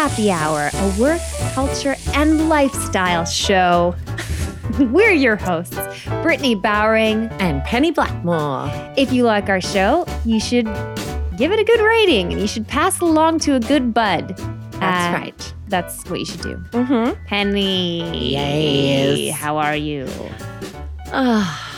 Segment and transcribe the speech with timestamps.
[0.00, 1.20] Happy Hour, a work,
[1.52, 3.94] culture, and lifestyle show.
[4.78, 5.76] We're your hosts,
[6.22, 7.26] Brittany Bowering.
[7.38, 8.70] And Penny Blackmore.
[8.96, 10.64] If you like our show, you should
[11.36, 14.38] give it a good rating and you should pass it along to a good bud.
[14.38, 15.54] That's Uh, right.
[15.68, 16.56] That's what you should do.
[16.70, 17.26] Mm-hmm.
[17.26, 18.32] Penny.
[18.32, 19.36] Yes.
[19.36, 20.06] How are you?
[21.12, 21.69] Oh,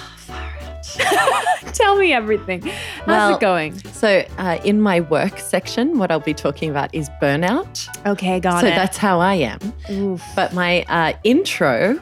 [1.72, 2.62] Tell me everything.
[2.62, 3.78] How's Well- it going?
[3.92, 7.88] so, uh, in my work section, what I'll be talking about is burnout.
[8.06, 8.70] Okay, got so it.
[8.70, 9.58] that's how I am.
[9.90, 10.22] Oof.
[10.36, 11.98] But my uh, intro,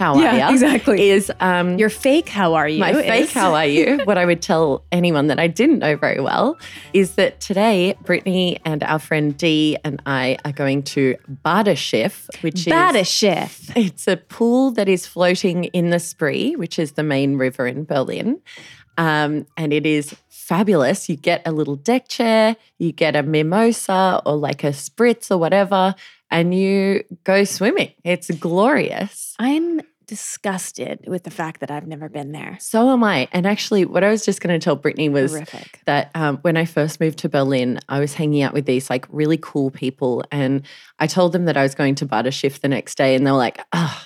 [0.00, 0.54] how are Yeah, you?
[0.54, 1.10] exactly.
[1.10, 2.80] Is um, Your fake how are you?
[2.80, 3.98] my fake how are you?
[4.04, 6.58] what I would tell anyone that I didn't know very well
[6.94, 12.66] is that today, Brittany and our friend Dee and I are going to Badeschiff, which
[12.66, 13.70] is Badeschiff.
[13.76, 17.84] It's a pool that is floating in the Spree, which is the main river in
[17.84, 18.40] Berlin.
[18.98, 21.08] Um, and it is fabulous.
[21.08, 25.38] You get a little deck chair, you get a mimosa or like a spritz or
[25.38, 25.94] whatever,
[26.30, 27.92] and you go swimming.
[28.04, 29.34] It's glorious.
[29.38, 29.80] I'm
[30.10, 32.58] disgusted with the fact that I've never been there.
[32.60, 33.28] So am I.
[33.30, 35.82] And actually, what I was just going to tell Brittany was Horrific.
[35.86, 39.06] that um, when I first moved to Berlin, I was hanging out with these like
[39.08, 40.66] really cool people, and
[40.98, 43.36] I told them that I was going to Badeschiff the next day, and they were
[43.36, 44.02] like, "Oh,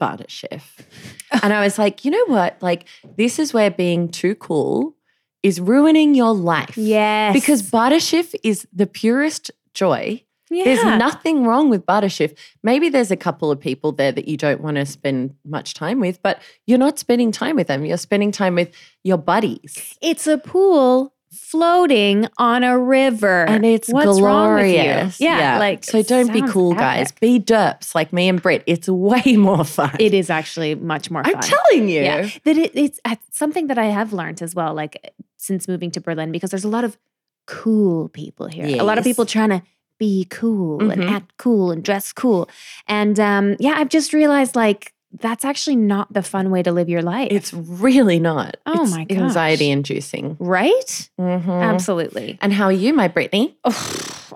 [0.00, 0.62] Badeschiff,"
[1.42, 2.56] and I was like, "You know what?
[2.60, 2.84] Like,
[3.16, 4.94] this is where being too cool
[5.42, 7.34] is ruining your life." Yes.
[7.34, 10.22] because Badeschiff is the purest joy.
[10.52, 10.64] Yeah.
[10.64, 12.36] There's nothing wrong with Badeschiff.
[12.62, 15.98] Maybe there's a couple of people there that you don't want to spend much time
[16.00, 17.84] with, but you're not spending time with them.
[17.84, 18.70] You're spending time with
[19.02, 19.96] your buddies.
[20.02, 23.44] It's a pool floating on a river.
[23.48, 24.82] And it's What's wrong with you?
[24.82, 25.20] glorious.
[25.20, 26.80] Yeah, like so don't be cool, epic.
[26.80, 27.12] guys.
[27.12, 28.62] Be derps like me and Britt.
[28.66, 29.96] It's way more fun.
[29.98, 31.42] It is actually much more I'm fun.
[31.42, 32.02] telling you.
[32.02, 35.90] Yeah, that it, it's uh, something that I have learned as well, like since moving
[35.92, 36.98] to Berlin, because there's a lot of
[37.46, 38.80] cool people here.
[38.80, 39.62] A lot of people trying to
[40.06, 41.10] be cool and Mhm.
[41.16, 42.48] act cool and dress cool.
[42.88, 46.88] And um, yeah, I've just realized like that's actually not the fun way to live
[46.88, 47.28] your life.
[47.30, 48.56] It's really not.
[48.64, 49.18] Oh It's my gosh.
[49.18, 50.36] Anxiety inducing.
[50.40, 50.90] right?
[51.20, 51.62] Mhm.
[51.72, 52.38] Absolutely.
[52.40, 53.54] And how are you, my Brittany?
[53.62, 53.76] Oh,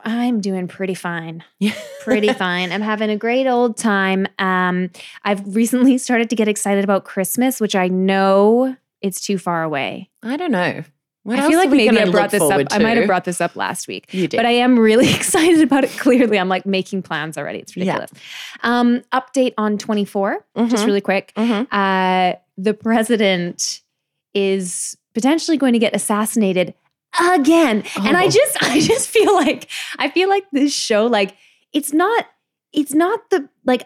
[0.04, 1.42] I'm doing pretty fine.
[1.58, 1.72] Yeah.
[2.04, 2.72] Pretty fine.
[2.72, 4.26] I'm having a great old time.
[4.38, 4.90] Um,
[5.24, 10.10] I've recently started to get excited about Christmas, which I know it's too far away.
[10.22, 10.84] I don't know.
[11.26, 12.48] What I feel like maybe I brought this up.
[12.50, 14.12] forward I might have brought this up last week.
[14.14, 14.36] You did.
[14.36, 15.90] But I am really excited about it.
[15.98, 17.58] Clearly, I'm like making plans already.
[17.58, 17.94] It's Yeah.
[17.96, 18.10] ridiculous.
[18.62, 20.86] Um, update on 24, just Mhm.
[20.86, 21.32] really quick.
[21.36, 21.66] Mhm.
[21.72, 23.80] Uh, the president
[24.34, 26.74] is potentially going to get assassinated
[27.32, 27.82] again.
[28.04, 28.30] And I Oh.
[28.30, 31.34] just, I just feel like, I feel like this show, like,
[31.72, 32.26] it's not,
[32.72, 33.82] it's not the like.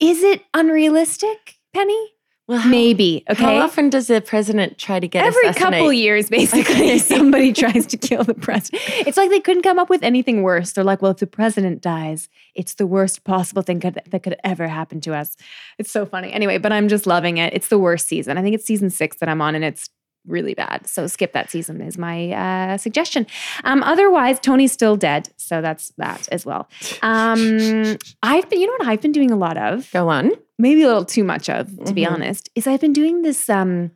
[0.00, 2.12] Is it unrealistic, Penny?
[2.48, 3.24] Well, how, Maybe.
[3.30, 3.42] Okay.
[3.42, 6.98] How often does the president try to get Every couple years, basically, Okay.
[6.98, 8.82] somebody tries to kill the president.
[9.06, 10.72] It's like they couldn't come up with anything worse.
[10.72, 14.36] They're like, well, if the president dies, it's the worst possible thing could, that could
[14.42, 15.36] ever happen to us.
[15.78, 16.32] It's so funny.
[16.32, 17.54] Anyway, but I'm just loving it.
[17.54, 18.36] It's the worst season.
[18.36, 19.88] I think it's season six that I'm on, and it's
[20.26, 20.86] really bad.
[20.86, 23.26] So skip that season is my uh, suggestion.
[23.64, 26.68] Um, otherwise, Tony's still dead, so that's that as well.
[27.02, 30.30] Um, I've been, you know what I've been doing a lot of Go on.
[30.58, 32.12] maybe a little too much of, to be Mhm.
[32.12, 33.90] honest, is I've been doing this um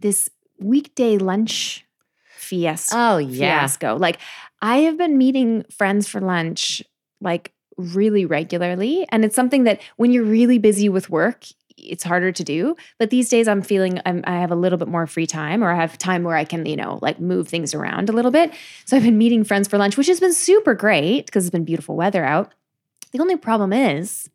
[0.00, 1.84] this weekday lunch
[2.36, 2.96] fiasco.
[2.96, 3.60] Oh yeah.
[3.60, 3.96] fiasco.
[3.96, 4.18] Like
[4.62, 6.82] I have been meeting friends for lunch
[7.20, 11.44] like really regularly, and it's something that when you're really busy with work.
[11.88, 14.88] It's harder to do, but these days I'm feeling I'm, I have a little bit
[14.88, 17.74] more free time, or I have time where I can, you know, like move things
[17.74, 18.52] around a little bit.
[18.84, 21.64] So I've been meeting friends for lunch, which has been super great because it's been
[21.64, 22.52] beautiful weather out.
[23.12, 24.28] The only problem is,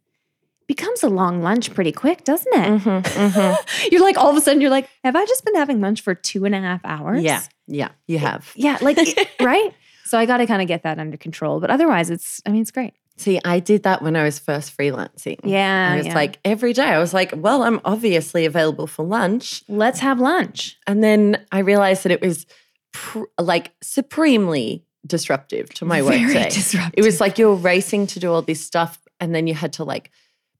[0.68, 2.82] becomes a long lunch pretty quick, doesn't it?
[2.82, 3.92] Mhm, mhm.
[3.92, 6.16] you're like all of a sudden you're like, have I just been having lunch for
[6.16, 7.24] two and a half hours?
[7.24, 8.52] Yeah, yeah, you have.
[8.56, 8.98] Yeah, like
[9.40, 9.74] right?
[10.06, 11.60] So I gotta kind of get that under control.
[11.60, 12.94] But otherwise it's I mean it's great.
[13.18, 15.40] See, I did that when I was first freelancing.
[15.44, 15.92] Yeah.
[15.94, 16.16] I was yeah.
[16.16, 16.84] like every day.
[16.84, 20.78] I was like, well, I'm obviously available for lunch, let's have lunch.
[20.86, 22.46] and then I realized that it was
[22.92, 26.50] pr- like supremely disruptive to my Very workday.
[26.50, 26.94] disruptive.
[26.98, 29.84] It was like you're racing to do all this stuff, and then you had to
[29.84, 30.12] like,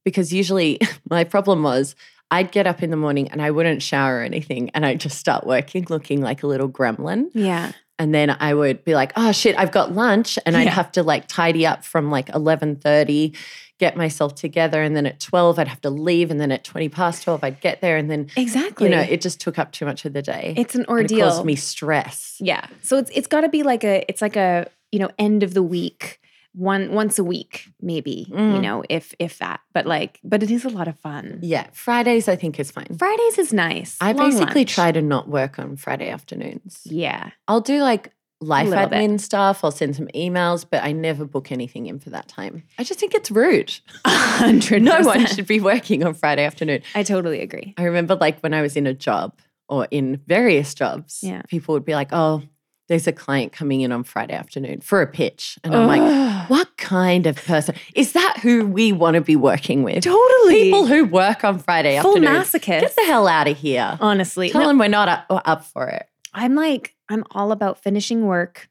[0.04, 0.78] because usually
[1.10, 1.94] my problem was
[2.30, 5.18] I'd get up in the morning and I wouldn't shower or anything, and I'd just
[5.18, 7.30] start working looking like a little gremlin.
[7.34, 7.72] Yeah.
[7.98, 10.38] And then I would be like, oh shit, I've got lunch.
[10.44, 13.34] And I'd have to like tidy up from like 11.30,
[13.78, 14.82] get myself together.
[14.82, 16.30] And then at 12, I'd have to leave.
[16.30, 17.96] And then at 20 past 12, I'd get there.
[17.96, 18.88] And then, Exactly.
[18.88, 20.52] you know, it just took up too much of the day.
[20.58, 21.18] it's an And ordeal.
[21.18, 22.36] It caused me stress.
[22.38, 22.66] Yeah.
[22.82, 25.62] So it's it's gotta be like a it's like a, you know, end of the
[25.62, 26.20] week
[26.56, 28.62] one once a week maybe you Mm.
[28.62, 31.66] know if if that but like but it is a lot of fun Yeah.
[31.72, 32.96] Fridays, I think is fine.
[32.98, 34.74] fridays is nice I Long basically lunch.
[34.74, 36.80] try to not work on Friday afternoons.
[36.84, 38.10] yeah I'll do like
[38.40, 38.98] life little bit.
[38.98, 39.64] admin stuff.
[39.64, 42.64] I'll send some emails, but I never book anything in for that time.
[42.78, 43.72] I just think it's rude.
[44.06, 44.82] hundred.
[44.82, 46.82] No one should be working on Friday afternoon.
[46.94, 47.72] I totally agree.
[47.78, 49.32] I remember like when I was in a job
[49.70, 51.42] or in various jobs, Yeah.
[51.48, 52.42] people would be like, oh,
[52.88, 55.58] there's a client coming in on Friday afternoon for a pitch.
[55.64, 57.74] And I'm like, what kind of person?
[57.94, 60.04] Is that who we want to be working with?
[60.04, 62.42] totally People who work on Friday full afternoon.
[62.42, 62.80] masochist.
[62.80, 63.96] Get the hell out of here.
[64.00, 66.06] Honestly, Tell No, them we're not up, up for it.
[66.32, 68.68] I'm like I'm all about finishing work.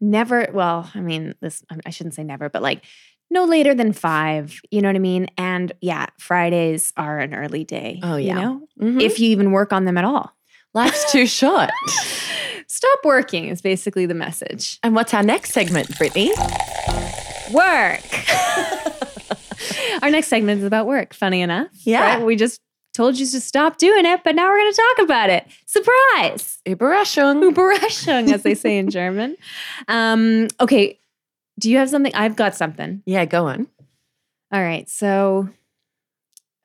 [0.00, 0.48] Never.
[0.52, 2.84] Well, I mean, this I shouldn't say never, but like
[3.30, 4.60] no later than five.
[4.70, 5.26] You know what I mean?
[5.36, 8.00] And yeah, Fridays are an early day.
[8.02, 8.34] Oh, You yeah.
[8.40, 9.00] know, Mhm.
[9.02, 10.32] if you even work on them at all.
[10.74, 11.70] Life's too short.
[12.76, 14.78] Stop working is basically the message.
[14.82, 16.30] And what's our next segment, Brittany?
[17.50, 18.02] Work.
[20.02, 21.68] Our next segment is about work, funny enough.
[21.84, 22.16] Yeah.
[22.16, 22.26] right?
[22.26, 22.60] We just
[22.92, 25.46] told you to stop doing it, but now we're going to talk about it.
[25.64, 26.58] Surprise.
[26.66, 27.50] Überraschung.
[27.50, 29.36] Überraschung, as they say in German.
[29.88, 30.98] Um, okay.
[31.58, 32.14] Do you have something?
[32.14, 33.02] I've got something.
[33.06, 33.68] Yeah, go on.
[34.52, 34.86] All right.
[34.86, 35.48] So,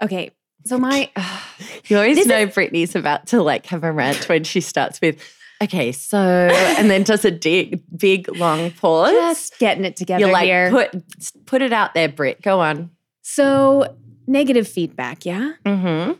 [0.03, 0.31] okay.
[0.65, 1.09] So, my.
[1.87, 5.19] You always know Brittany's about to like have a rant when she starts with,
[5.61, 6.17] okay, so,
[6.77, 9.11] and then does a big, big long pause.
[9.11, 10.69] just getting it together You're like, here.
[10.69, 12.41] put put it out there, Britt.
[12.41, 12.91] Go on.
[13.21, 13.95] so,
[14.27, 15.25] negative feedback.
[15.25, 15.53] Yeah.
[15.65, 16.13] Mm-hmm.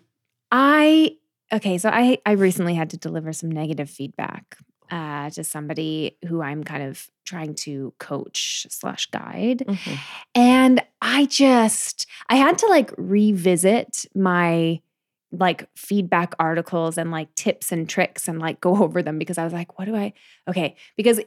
[0.52, 1.18] I
[1.54, 4.58] okay, so I I recently had to deliver some negative feedback
[4.90, 9.96] uh, to somebody who I'm kind of trying to coach slash guide, Mm-hmm.
[10.36, 14.82] and I just I had to like revisit my
[15.32, 19.44] like feedback articles and like tips and tricks and like go over them because I
[19.44, 20.14] was like, what do I
[20.48, 20.76] okay?
[20.98, 21.20] Because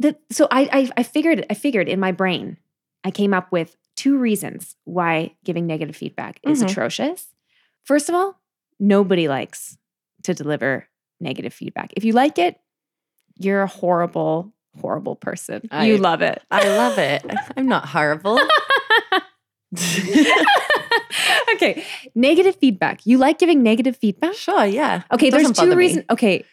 [0.00, 2.56] the so I I, I figured I figured in my brain
[3.04, 6.70] I came up with two reasons why giving negative feedback is Mhm.
[6.70, 7.28] atrocious.
[7.84, 8.40] First of all,
[8.78, 9.76] nobody likes
[10.24, 10.86] to deliver
[11.20, 11.92] negative feedback.
[11.96, 12.60] If you like it,
[13.38, 15.62] you're a horrible, horrible person.
[15.70, 16.42] I- you love it.
[16.50, 17.24] I love it.
[17.56, 18.38] I'm not horrible.
[21.54, 21.84] okay,
[22.14, 23.06] negative feedback.
[23.06, 24.34] You like giving negative feedback?
[24.34, 25.02] sure, yeah.
[25.12, 26.04] Okay, there's two reasons.
[26.10, 26.44] Okay,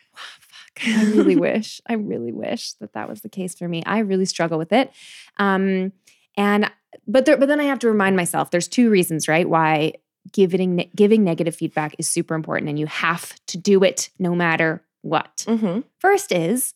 [0.85, 3.83] I really wish, I really wish that that was the case for me.
[3.85, 4.91] I really struggle with it.
[5.37, 5.91] Um,
[6.37, 6.71] and
[7.07, 9.47] but there, but then I have to remind myself there's two reasons, right?
[9.47, 9.93] Why
[10.31, 14.83] giving giving negative feedback is super important, and you have to do it no matter
[15.01, 15.45] what.
[15.47, 15.81] Mm-hmm.
[15.99, 16.73] First is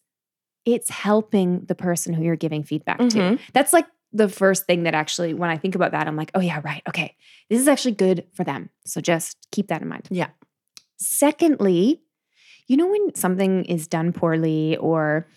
[0.66, 3.06] it's helping the person who you're giving feedback to.
[3.06, 3.40] Mhm.
[3.54, 6.40] That's like the first thing that actually, when I think about that, I'm like, oh
[6.40, 7.16] yeah, right, okay,
[7.50, 8.70] this is actually good for them.
[8.86, 10.08] So just keep that in mind.
[10.10, 10.30] Yeah.
[10.98, 12.02] Secondly,
[12.68, 15.28] you know when something is done poorly or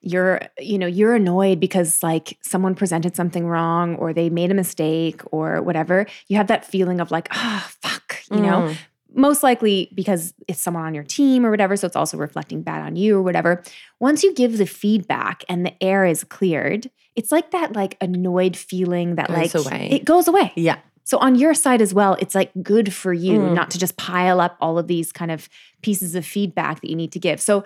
[0.00, 4.54] you're you know you're annoyed because like someone presented something wrong or they made a
[4.54, 8.76] mistake or whatever you have that feeling of like ah fuck you know Mm.
[9.14, 12.82] Most likely because it's someone on your team or whatever so it's also reflecting bad
[12.82, 13.62] on you or whatever
[14.00, 18.56] once you give the feedback and the air is cleared it's like that like annoyed
[18.56, 19.88] feeling that Goes like away.
[19.90, 20.78] it goes away Yeah.
[21.04, 23.54] so on your side as well, it's like good for you Mm.
[23.54, 25.48] not to just pile up all of these kind of
[25.82, 27.40] pieces of feedback that you need to give.
[27.40, 27.64] So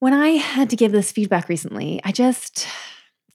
[0.00, 2.66] when I had to give this feedback recently, I just,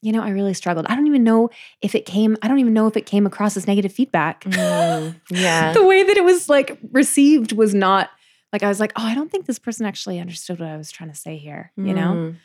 [0.02, 0.86] you know, I really struggled.
[0.88, 1.48] I don't even know
[1.80, 4.44] if it came, I don't even know if it came across as negative feedback.
[4.44, 5.72] Mm, yeah.
[5.72, 8.10] The way that it was like received was not
[8.52, 10.90] like I was like, oh, I don't think this person actually understood what I was
[10.90, 12.12] trying to say here, you know?
[12.12, 12.36] Mm.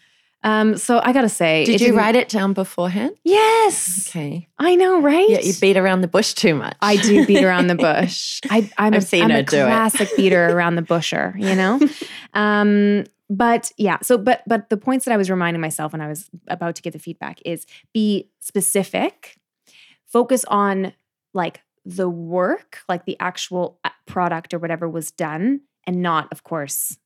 [0.44, 3.18] Um, so I gotta say, Did you write it down beforehand?
[3.24, 4.08] Yes.
[4.08, 4.48] Okay.
[4.60, 5.28] I know, right?
[5.28, 6.78] Yeah, you beat around the bush too much.
[6.82, 8.40] I do beat around the bush.
[8.50, 9.66] I, I'm I've a, seen I'm her a do it.
[9.66, 11.80] classic beater around the busher, you know?
[12.34, 16.08] um, but yeah, so but but the points that I was reminding myself when I
[16.08, 19.38] was about to give the feedback is be specific,
[20.06, 20.94] focus on
[21.34, 26.44] like the work, like the actual uh, product or whatever was done, and not, of
[26.44, 26.98] course,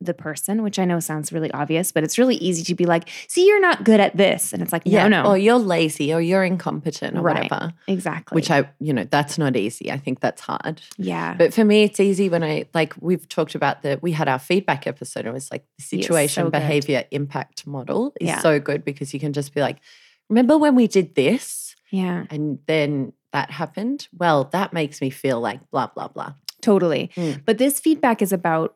[0.00, 3.08] the person, which I know sounds really obvious, but it's really easy to be like,
[3.26, 4.52] see, you're not good at this.
[4.52, 5.08] And it's like, yeah.
[5.08, 5.28] no, no.
[5.30, 7.50] Or you're lazy or you're incompetent or Right.
[7.50, 7.72] whatever.
[7.88, 8.36] exactly.
[8.36, 9.90] Which I, you know, that's not easy.
[9.90, 10.80] I think that's hard.
[10.98, 11.34] yeah.
[11.34, 14.38] But for me, it's easy when I like we've talked about the we had our
[14.38, 15.26] feedback episode.
[15.26, 16.52] It was like the situation so good.
[16.52, 18.38] behavior impact model is Yeah.
[18.38, 19.78] so good because you can just be like,
[20.28, 22.24] remember when we did this yeah.
[22.30, 24.06] and then that happened?
[24.16, 26.34] Well, that makes me feel like blah blah blah.
[26.60, 27.10] Totally.
[27.16, 27.42] Mm.
[27.44, 28.74] But this feedback is about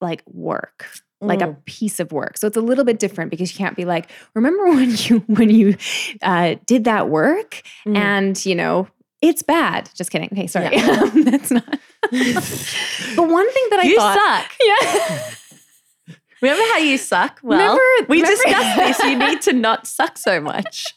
[0.00, 0.86] like work,
[1.20, 1.64] like a Mm.
[1.64, 2.36] piece of work.
[2.38, 5.50] So it's a little bit different because you can't be like, remember when you when
[5.50, 5.76] you
[6.22, 7.96] uh, did that work Mm.
[7.96, 8.88] and you know
[9.20, 9.90] it's bad.
[9.96, 10.28] Just kidding.
[10.32, 10.68] Okay, sorry.
[10.76, 11.10] Yeah.
[11.24, 11.64] That's not.
[12.10, 14.52] but one thing that I you thought, suck.
[14.64, 16.14] yeah.
[16.40, 17.40] Remember how you suck?
[17.42, 18.98] Well, Remember- we remember- discussed this.
[19.10, 20.94] You need to not suck so much.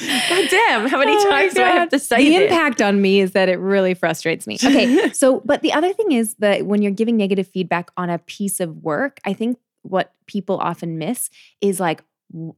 [0.00, 2.18] God damn, how many Oh times do I have to say it?
[2.24, 2.50] the this?
[2.52, 4.54] impact on me is that it really frustrates me.
[4.56, 8.18] Okay, so but the other thing is that when you're giving negative feedback on a
[8.18, 11.30] piece of work, I think what people often miss
[11.60, 12.02] is like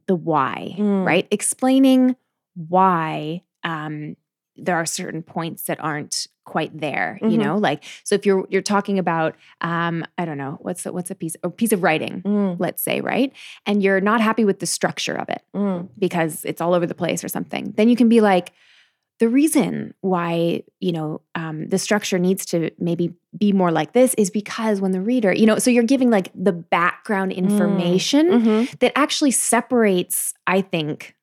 [0.07, 1.05] the why, Mm.
[1.05, 1.27] right?
[1.31, 2.15] Explaining
[2.55, 4.15] why um,
[4.55, 7.19] there are certain points that aren't quite there.
[7.21, 7.39] You Mhm.
[7.39, 11.11] know, like so if you're you're talking about um, I don't know what's a, what's
[11.11, 13.31] a piece a piece of writing, Mm, let's say, right,
[13.65, 16.95] and you're not happy with the structure of it mm, because it's all over the
[16.95, 18.51] place or something, then you can be like,
[19.19, 24.13] the reason why you know um, the structure needs to maybe be more like this
[24.15, 28.79] is because when the reader, you know, so you're giving like the background information mhm.
[28.79, 31.15] that actually separates, I think,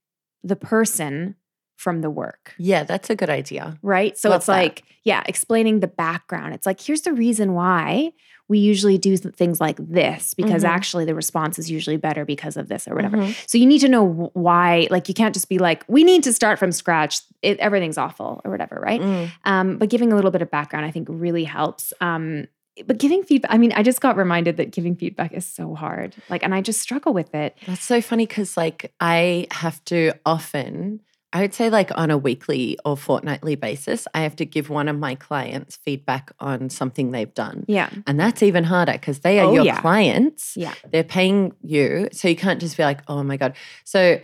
[0.42, 1.36] the person
[1.80, 2.54] from the work.
[2.58, 3.78] Yeah, that's a good idea.
[3.82, 4.16] Right.
[4.18, 4.52] So Love it's that.
[4.52, 6.52] like, yeah, explaining the background.
[6.54, 8.12] It's like, here's the reason why
[8.48, 10.68] we usually do things like this, because Mhm.
[10.68, 13.16] actually the response is usually better because of this or whatever.
[13.16, 13.34] Mhm.
[13.48, 16.32] So you need to know why, like, you can't just be like, we need to
[16.34, 17.20] start from scratch.
[17.40, 18.78] It, everything's awful or whatever.
[18.84, 19.00] Right.
[19.00, 19.30] Mm.
[19.44, 21.92] Um, but giving a little bit of background, I think, really helps.
[22.02, 22.46] Um,
[22.86, 26.14] but giving feedback, I mean, I just got reminded that giving feedback is so hard.
[26.28, 27.56] Like, and I just struggle with it.
[27.66, 31.00] That's so funny because, like, I have to often,
[31.32, 34.88] I would say, like, on a weekly or fortnightly basis, I have to give one
[34.88, 37.64] of my clients feedback on something they've done.
[37.68, 37.88] Yeah.
[38.06, 39.80] And that's even harder because they are Oh, your yeah.
[39.80, 40.56] clients.
[40.56, 40.74] Yeah.
[40.90, 42.08] They're paying you.
[42.12, 43.54] So you can't just be like, oh my God.
[43.84, 44.20] So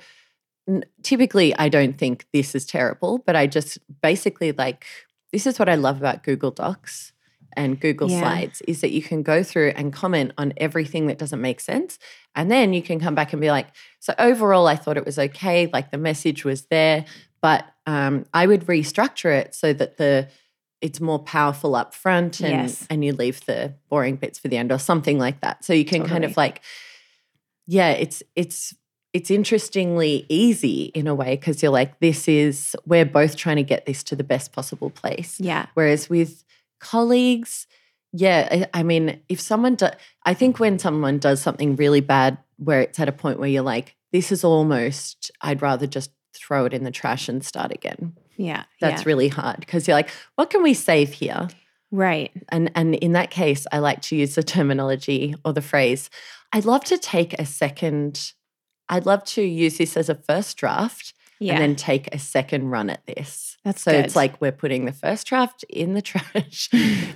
[0.68, 4.84] n- typically, I don't think this is terrible, but I just basically like,
[5.32, 7.12] this is what I love about Google Docs
[7.56, 8.20] and Google Yeah.
[8.20, 11.98] Slides is that you can go through and comment on everything that doesn't make sense.
[12.34, 13.68] And then you can come back and be like,
[14.00, 15.68] so overall, I thought it was okay.
[15.72, 17.04] Like the message was there,
[17.40, 20.28] but um, I would restructure it so that the
[20.82, 22.86] it's more powerful up front and, Yes.
[22.90, 25.64] and you leave the boring bits for the end or something like that.
[25.64, 26.60] So you can kind of like,
[27.66, 28.74] yeah, it's it's
[29.12, 33.62] it's interestingly easy in a way because you're like, this is we're both trying to
[33.62, 35.40] get this to the best possible place.
[35.40, 35.66] Yeah.
[35.72, 36.44] Whereas with
[36.80, 37.66] colleagues,
[38.12, 39.92] yeah, I, I mean, if someone does,
[40.24, 43.62] I think when someone does something really bad where it's at a point where you're
[43.62, 48.16] like, this is almost, I'd rather just throw it in the trash and start again.
[48.36, 48.64] Yeah.
[48.80, 49.06] That's yeah.
[49.08, 51.48] really hard because you're like, what can we save here?
[51.92, 52.32] right.
[52.48, 56.10] And and in that case, I like to use the terminology or the phrase,
[56.52, 58.32] I'd love to take a second,
[58.88, 61.54] I'd love to use this as a first draft Yeah.
[61.54, 63.55] and then take a second run at this.
[63.66, 66.68] That's so it's like we're putting the first draft in the trash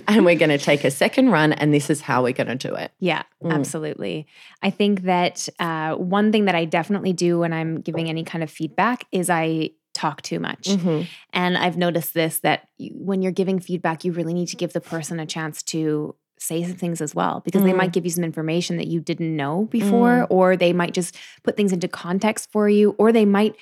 [0.07, 2.67] and we're going to take a second run and this is how we're going to
[2.67, 2.91] do it.
[2.99, 3.51] Yeah, Mm.
[3.53, 4.27] absolutely.
[4.61, 8.43] I think that uh, one thing that I definitely do when I'm giving any kind
[8.43, 10.67] of feedback is I talk too much.
[10.67, 11.07] Mhm.
[11.33, 14.73] And I've noticed this that you, when you're giving feedback, you really need to give
[14.73, 17.77] the person a chance to say some things as well because they Mm.
[17.77, 21.55] might give you some information that you didn't know before, or they might just put
[21.55, 23.55] things into context for you, or they might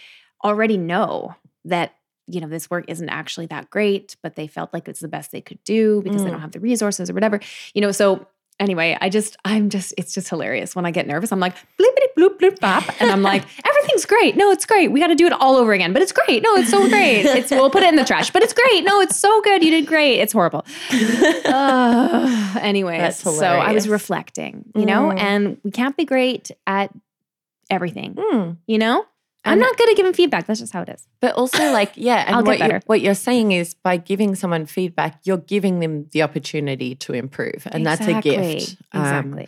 [0.44, 1.94] already know that
[2.30, 5.32] you know this work isn't actually that great but they felt like it's the best
[5.32, 6.34] they could do because they Mm.
[6.34, 7.40] don't have the resources or whatever
[7.74, 8.28] you know so
[8.60, 10.76] anyway i just i'm just it's just hilarious.
[10.76, 14.36] When i get nervous i'm like bloopity bloop bloop bop and i'm like everything's great.
[14.36, 14.92] No it's great.
[14.92, 16.44] We got to do it all over again but it's great.
[16.44, 17.26] No it's so great.
[17.26, 18.84] It's we'll put it in the trash but it's great.
[18.84, 19.64] No it's so good.
[19.64, 20.20] You did great.
[20.20, 20.66] It's horrible.
[21.46, 25.20] Uh, anyways That's so i was reflecting you know Mm.
[25.20, 26.92] and we can't be great at
[27.70, 28.58] everything Mm.
[28.68, 29.06] you know
[29.50, 31.92] i'm And- not good at giving feedback that's just how it is But also, like,
[31.96, 32.74] yeah, and I'll get what, better.
[32.76, 37.14] You're, what you're saying is by giving someone feedback, you're giving them the opportunity to
[37.14, 37.68] improve.
[37.72, 38.78] And that's a Exactly, gift.
[38.94, 39.48] Um, exactly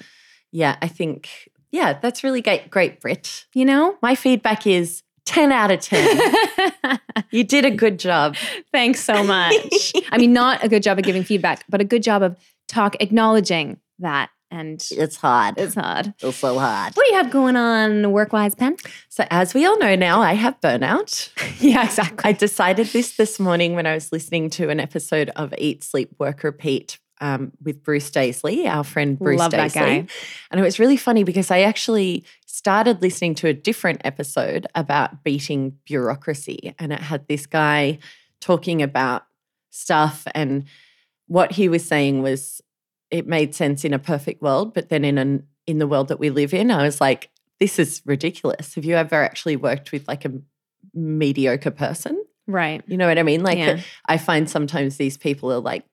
[0.51, 1.29] yeah, I think,
[1.71, 3.45] yeah, that's really great, great, Britt.
[3.53, 6.99] you know My feedback is 10 out of 10.
[7.31, 8.35] you did a good job.
[8.73, 9.93] Thanks so much.
[10.11, 12.35] I mean, not a good job of giving feedback, but a good job of
[12.67, 14.29] talk acknowledging that.
[14.51, 15.55] And It's hard.
[15.57, 16.13] it's hard.
[16.21, 16.93] It's so hard.
[16.95, 18.75] What do you have going on work wise, Pen?
[19.09, 21.29] So, as we all know now, I have burnout.
[21.61, 22.29] Yeah, exactly.
[22.29, 26.09] I decided this this morning when I was listening to an episode of Eat, Sleep,
[26.19, 29.73] Work, Repeat um, with Bruce Daisley, our friend Bruce Love that Daisley.
[30.01, 30.07] guy.
[30.49, 35.23] And it was really funny because I actually started listening to a different episode about
[35.23, 36.73] beating bureaucracy.
[36.79, 37.99] And it had this guy
[38.39, 39.23] talking about
[39.69, 40.25] stuff.
[40.33, 40.65] And
[41.27, 42.59] what he was saying was
[43.11, 44.73] it made sense in a perfect world.
[44.73, 47.77] But then in, an, in the world that we live in, I was like, this
[47.77, 48.73] is ridiculous.
[48.75, 50.31] Have you ever actually worked with like a
[50.93, 52.23] mediocre person?
[52.47, 52.81] Right.
[52.87, 53.43] You know what I mean?
[53.43, 53.79] Like, Yeah.
[54.07, 55.85] I find sometimes these people are like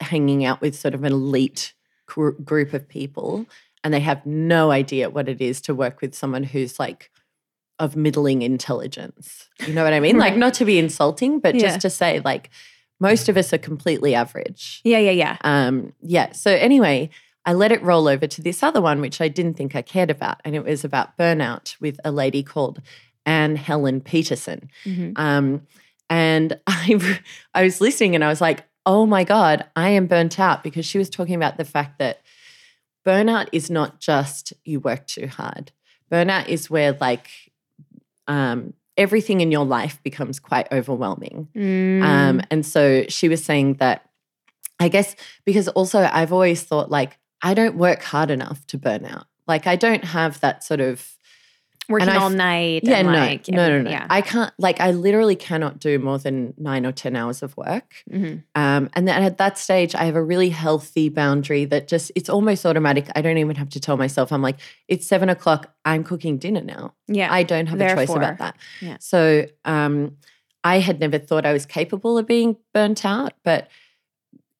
[0.00, 1.74] hanging out with sort of an elite
[2.06, 3.46] gr- group of people
[3.84, 7.10] and they have no idea what it is to work with someone who's like
[7.78, 9.48] of middling intelligence.
[9.66, 10.18] You know what I mean?
[10.18, 11.60] Like, not to be insulting, but Yeah.
[11.62, 12.50] just to say, like,
[13.00, 14.80] most of us are completely average.
[14.84, 15.36] Yeah, yeah, yeah.
[15.42, 16.32] Um, yeah.
[16.32, 17.10] So anyway,
[17.44, 20.10] I let it roll over to this other one, which I didn't think I cared
[20.10, 22.80] about, and it was about burnout with a lady called
[23.24, 24.70] Anne Helen Petersen.
[24.84, 25.18] Mhm.
[25.18, 25.62] Um,
[26.10, 27.20] and I,
[27.54, 30.84] I was listening, and I was like, "Oh my god, I am burnt out," because
[30.84, 32.20] she was talking about the fact that
[33.06, 35.72] burnout is not just you work too hard.
[36.10, 37.28] Burnout is where like
[38.26, 41.48] um, everything in your life becomes quite overwhelming.
[41.54, 42.02] Mm.
[42.02, 44.10] Um, and so she was saying that,
[44.78, 49.06] I guess, because also I've always thought like, I don't work hard enough to burn
[49.06, 49.26] out.
[49.46, 51.16] Like, I don't have that sort of
[51.88, 52.82] working all night.
[52.84, 53.90] yeah, and no, like, no, no, no.
[53.90, 54.06] Yeah.
[54.10, 54.52] I can't.
[54.58, 57.94] Like, I literally cannot do more than nine or ten hours of work.
[58.10, 58.42] Mhm.
[58.54, 62.28] Um, and then at that stage, I have a really healthy boundary that just it's
[62.28, 63.08] almost automatic.
[63.16, 64.32] I don't even have to tell myself.
[64.32, 65.74] I'm like, it's seven o'clock.
[65.84, 66.94] I'm cooking dinner now.
[67.06, 67.32] Yeah.
[67.32, 68.56] I don't have a choice about that.
[68.80, 68.96] yeah.
[69.00, 70.16] So um,
[70.64, 73.68] I had never thought I was capable of being burnt out, but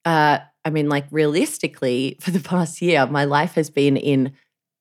[0.05, 4.33] uh, I mean, like realistically, for the past year, my life has been in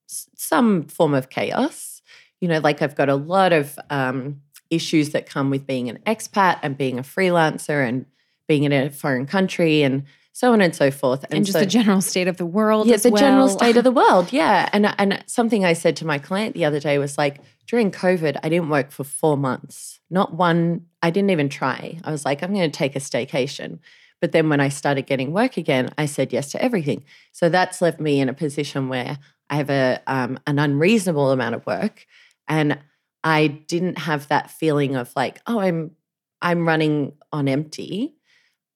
[0.08, 1.97] s- some form of chaos.
[2.40, 4.40] You know, like I've got a lot of um,
[4.70, 8.06] issues that come with being an expat and being a freelancer and
[8.46, 11.24] being in a foreign country and so on and so forth.
[11.30, 12.86] and just so, the general state of the world.
[12.86, 14.32] yeah, the general state of the world.
[14.32, 14.68] Yeah.
[14.72, 18.38] And and something I said to my client the other day was like, during COVID,
[18.42, 20.00] I didn't work for four months.
[20.10, 21.98] Not one, I didn't even try.
[22.04, 23.80] I was like, I'm going to take a staycation.
[24.20, 27.04] But then when I started getting work again, I said yes to everything.
[27.32, 29.18] So that's left me in a position where
[29.50, 32.06] I have a um, an unreasonable amount of work,
[32.48, 32.78] and
[33.22, 35.92] I didn't have that feeling of like, oh, I'm
[36.40, 38.14] I'm running on empty.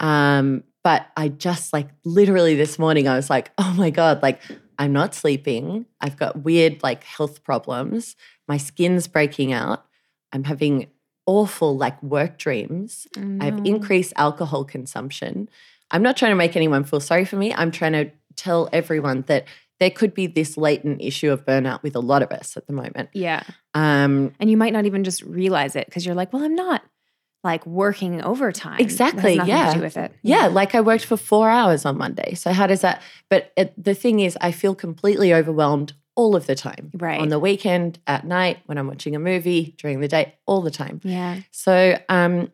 [0.01, 4.41] Um, but I just like literally this morning, I was like, oh my God, like
[4.79, 5.87] I'm not sleeping.
[6.01, 8.17] I've got weird like health problems.
[8.49, 9.85] My skin's breaking out.
[10.33, 10.89] I'm having
[11.27, 13.07] awful like work dreams.
[13.17, 15.49] Oh, I've increased alcohol consumption.
[15.91, 17.55] I'm not trying to make anyone feel sorry for me.
[17.55, 19.45] I'm trying to tell everyone that
[19.83, 22.73] there could be this latent issue of burnout with a lot of us at the
[22.73, 23.09] moment.
[23.15, 23.43] Yeah.
[23.75, 26.83] Um, And you might not even just realize it because you're like, well, I'm not
[27.43, 28.79] like working overtime.
[28.79, 29.73] Exactly, yeah.
[29.73, 30.13] To do with it.
[30.23, 32.35] Yeah, like I worked for four hours on Monday.
[32.35, 33.03] So how does that?
[33.29, 36.93] But it, the thing is, I feel completely overwhelmed all of the time.
[36.95, 37.21] Right.
[37.21, 40.71] On the weekend, at night, when I'm watching a movie, during the day, all the
[40.71, 41.01] time.
[41.03, 41.41] Yeah.
[41.51, 42.53] So um,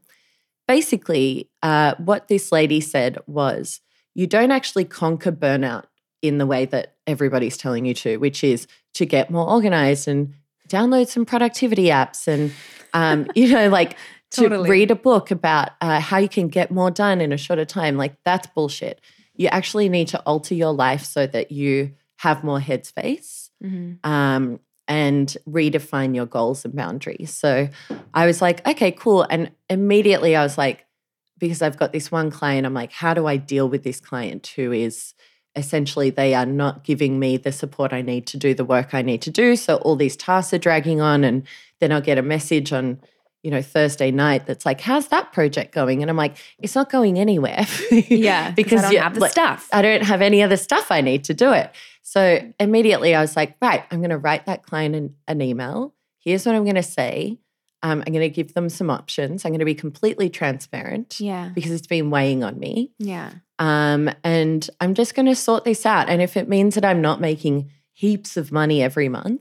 [0.67, 3.83] basically, uh, what this lady said was,
[4.15, 5.85] you don't actually conquer burnout
[6.23, 10.35] in the way that everybody's telling you to, which is to get more organized and
[10.69, 12.53] download some productivity apps and
[12.93, 13.97] um, you know like
[14.31, 14.69] to Totally.
[14.69, 17.97] read a book about uh, how you can get more done in a shorter time
[17.97, 19.01] like that's bullshit
[19.35, 24.05] you actually need to alter your life so that you have more headspace Mhm.
[24.05, 27.31] um, and redefine your goals and boundaries.
[27.35, 27.69] So
[28.15, 29.27] I was like, okay, cool.
[29.29, 30.87] And immediately I was like,
[31.39, 34.47] because I've got this one client, I'm like, how do I deal with this client
[34.57, 35.15] who is
[35.59, 39.03] essentially they are not giving me the support I need to do the work I
[39.03, 39.57] need to do.
[39.57, 41.25] So all these tasks are dragging on.
[41.25, 41.47] And
[41.81, 43.01] then I'll get a message on,
[43.43, 46.01] you know, Thursday night that's like, how's that project going?
[46.01, 47.67] And I'm like, it's not going anywhere.
[47.91, 48.53] Yeah.
[48.53, 49.69] because I don't you- have the like, stuff.
[49.73, 51.71] I don't have any other stuff I need to do it.
[52.03, 55.95] So immediately I was like, right, I'm going to write that client an, an email.
[56.21, 57.39] Here's what I'm going to say.
[57.83, 59.45] Um, I'm going to give them some options.
[59.45, 61.51] I'm going to be completely transparent yeah.
[61.55, 62.93] because it's been weighing on me.
[62.99, 63.31] Yeah.
[63.59, 66.09] Um, and I'm just going to sort this out.
[66.09, 69.41] And if it means that I'm not making heaps of money every month,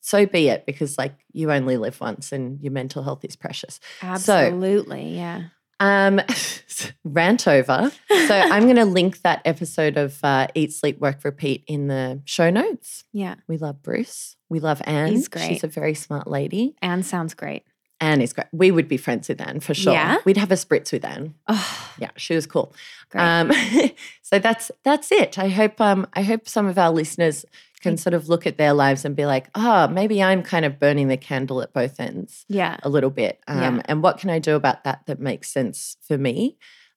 [0.00, 3.80] so be it because like you only live once and your mental health is precious.
[4.02, 5.16] Absolutely.
[5.16, 5.44] yeah.
[5.80, 6.20] Um,
[7.04, 7.90] rant over.
[8.10, 12.22] So I'm going to link that episode of uh, Eat, Sleep, Work, Repeat in the
[12.24, 13.04] show notes.
[13.12, 13.36] Yeah.
[13.48, 14.36] We love Bruce.
[14.48, 15.12] We love Anne.
[15.12, 15.48] He's great.
[15.48, 16.76] She's a very smart lady.
[16.80, 17.64] Anne sounds great.
[18.00, 18.46] Anne is great.
[18.52, 19.92] We would be friends with Anne for sure.
[19.92, 20.18] Yeah?
[20.24, 21.34] We'd have a spritz with Anne.
[21.48, 22.74] Oh, Yeah, she was cool.
[23.10, 23.22] great.
[23.22, 23.52] Um,
[24.22, 25.38] so that's that's it.
[25.38, 27.44] I hope um, I hope some of our listeners
[27.80, 30.80] can sort of look at their lives and be like, oh, maybe I'm kind of
[30.80, 32.78] burning the candle at both ends yeah.
[32.82, 33.40] a little bit.
[33.46, 33.82] Um, Yeah.
[33.84, 36.56] And what can I do about that that makes sense for me?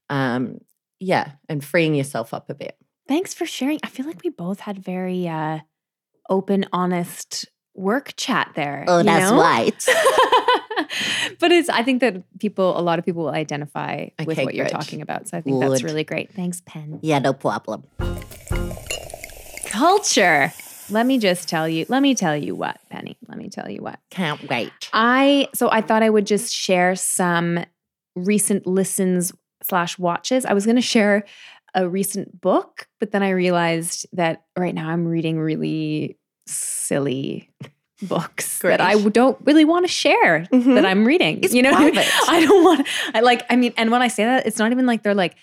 [0.10, 0.60] Um,
[1.00, 2.78] yeah, and freeing yourself up a bit.
[3.08, 3.80] Thanks for sharing.
[3.84, 5.60] I feel like we both had very uh,
[6.30, 8.86] open, honest work chat there.
[8.88, 9.40] you know?
[9.40, 9.86] right.
[11.40, 14.56] but it's I think that people a lot of people will identify with Okay, what
[14.56, 15.28] you're talking about.
[15.28, 16.32] So I think that's really great.
[16.34, 17.00] Thanks, Pen.
[17.02, 17.84] yeah, no problem.
[19.66, 20.52] Culture.
[20.90, 23.18] Let me just tell you, let me tell you what, Penny.
[23.28, 24.00] Let me tell you what.
[24.10, 24.72] Can't wait.
[24.94, 27.60] I so I thought I would just share some
[28.16, 30.46] recent listens slash watches.
[30.46, 31.26] I was gonna share
[31.76, 37.52] a recent book, but then I realized that right now I'm reading really silly
[38.02, 40.76] books that I don't really want to share Mhm.
[40.76, 41.44] that I'm reading.
[41.44, 42.08] It's you know, private.
[42.30, 42.88] I don't want.
[43.14, 43.44] I like.
[43.50, 45.36] I mean, and when I say that, it's not even like they're like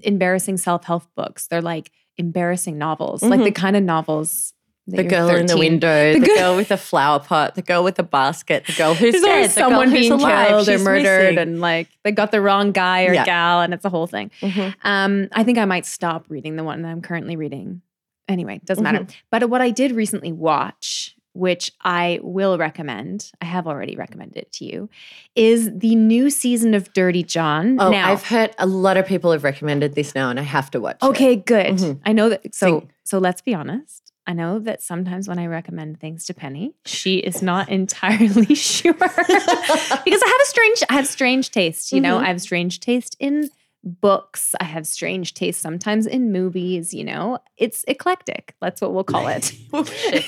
[0.00, 1.46] embarrassing self help books.
[1.46, 4.52] They're like embarrassing novels, like the kind of novels.
[4.86, 7.84] The girl in the window, The the, girl- girl with the flower pot, the girl
[7.84, 10.68] with the basket, the girl who's dead, always the girl someone who's being alive, killed
[10.68, 11.38] or murdered, missing.
[11.38, 13.24] and like they got the wrong guy or Yeah.
[13.24, 14.32] gal, and it's a whole thing.
[14.40, 14.74] Mhm.
[14.82, 17.82] Um, I think I might stop reading the one that I'm currently reading.
[18.28, 19.00] Anyway, doesn't matter.
[19.00, 19.12] Mm-hmm.
[19.30, 24.52] But what I did recently watch, which I will recommend, I have already recommended it
[24.54, 24.88] to you,
[25.36, 27.80] is the new season of Dirty John.
[27.80, 30.70] Oh, now, I've heard a lot of people have recommended this now, and I have
[30.72, 31.06] to watch it.
[31.06, 31.76] okay, good.
[31.76, 32.00] Mhm.
[32.04, 32.54] I know that.
[32.54, 34.12] So, so let's be honest.
[34.26, 38.92] I know that sometimes when I recommend things to Penny, she is not entirely sure
[38.94, 41.90] because I have a strange, I have strange taste.
[41.92, 42.24] You know, Mhm.
[42.24, 43.50] I have strange taste in
[43.82, 44.54] books.
[44.60, 46.92] I have strange tastes sometimes in movies.
[46.92, 48.54] You know, it's eclectic.
[48.60, 49.52] That's what we'll call it.
[49.72, 49.84] Oh,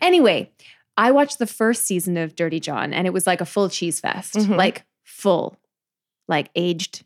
[0.00, 0.50] anyway,
[0.96, 4.00] I watched the first season of Dirty John and it was like a full cheese
[4.00, 4.56] fest, Mhm.
[4.56, 5.56] like full,
[6.28, 7.04] like aged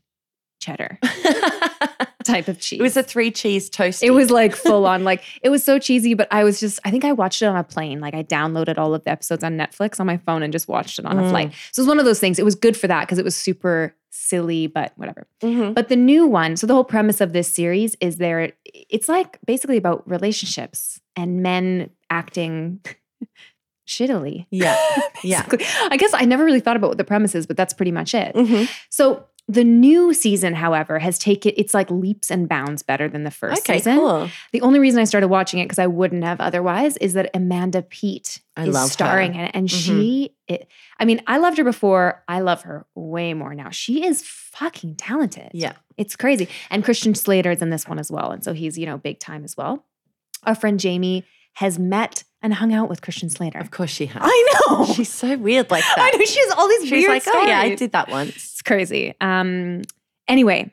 [0.61, 0.99] cheddar
[2.25, 2.79] type of cheese.
[2.79, 4.03] it was a three cheese toast.
[4.03, 6.91] It was like full on, like it was so cheesy, but I was just, I
[6.91, 8.01] think I watched it on a plane.
[8.01, 10.99] Like I downloaded all of the episodes on Netflix on my phone and just watched
[10.99, 11.31] it on a Mm.
[11.31, 11.53] flight.
[11.73, 12.39] So it was one of those things.
[12.39, 15.27] It was good for that because it was super silly, but whatever.
[15.43, 15.75] Mhm.
[15.75, 19.39] But the new one, so the whole premise of this series is there, it's like
[19.47, 22.81] basically about relationships and men acting
[23.89, 24.47] shittily.
[24.51, 24.77] Yeah.
[25.25, 25.47] Yeah.
[25.89, 28.13] I guess I never really thought about what the premise is, but that's pretty much
[28.13, 28.35] it.
[28.35, 28.69] Mhm.
[28.91, 33.31] So the new season, however, has taken it's like leaps and bounds better than the
[33.31, 33.97] first Okay, season.
[33.99, 34.29] cool.
[34.53, 37.83] The only reason I started watching it because I wouldn't have otherwise is that Amanda
[37.83, 38.93] Peet I is love her.
[38.93, 39.85] starring in it, and Mhm.
[39.85, 40.35] she.
[40.49, 42.23] It, I mean, I loved her before.
[42.29, 43.71] I love her way more now.
[43.71, 45.51] She is fucking talented.
[45.53, 45.73] Yeah.
[45.97, 46.49] It's crazy.
[46.71, 48.31] And Christian Slater is in this one as well.
[48.33, 49.85] And so he's, you know, big time as well.
[50.45, 53.59] Our friend Jamie has met and hung out with Christian Slater.
[53.59, 54.21] Of course she has.
[54.25, 54.85] I know.
[54.95, 55.97] She's so weird like that.
[55.99, 58.35] I know she has all these She's weird like, oh yeah, I did that once.
[58.37, 59.15] It's crazy.
[59.21, 59.83] Um
[60.29, 60.73] anyway,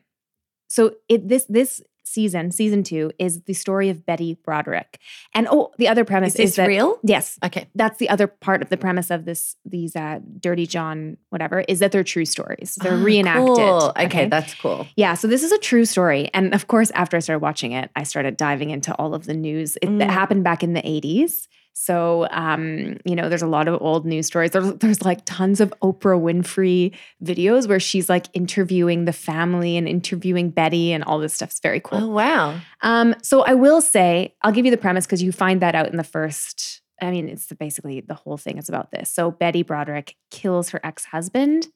[0.68, 4.98] so it this this season, season 2 is the story of Betty Broderick.
[5.36, 6.98] And oh, the other premise Is is, that real?
[7.04, 7.38] Yes.
[7.46, 7.68] Okay.
[7.76, 11.78] That's the other part of the premise of this these uh Dirty John whatever is
[11.80, 12.80] that they're true stories.
[12.82, 13.46] They're Ah, reenacted.
[13.58, 13.94] cool.
[13.96, 14.88] Okay, that's cool.
[14.96, 16.32] Yeah, so this is a true story.
[16.34, 19.36] And of course, after I started watching it, I started diving into all of the
[19.36, 19.78] news.
[19.78, 20.00] It, Mm.
[20.00, 21.48] that happened back in the 80s.
[21.74, 24.52] So, um, you know, there's a lot of old news stories.
[24.52, 29.88] There's, there's like tons of Oprah Winfrey videos where she's like interviewing the family and
[29.88, 32.00] interviewing Betty and all this stuff's very cool.
[32.00, 32.60] Oh wow.
[32.82, 35.88] Um, so I will say, I'll give you the premise because you find that out
[35.88, 36.79] in the first.
[37.02, 39.10] I mean, it's basically the whole thing is about this.
[39.12, 41.68] So Betty Broderick kills her ex-husband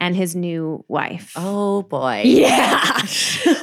[0.00, 1.32] and his new wife.
[1.36, 2.22] Oh boy.
[2.24, 2.78] Yeah.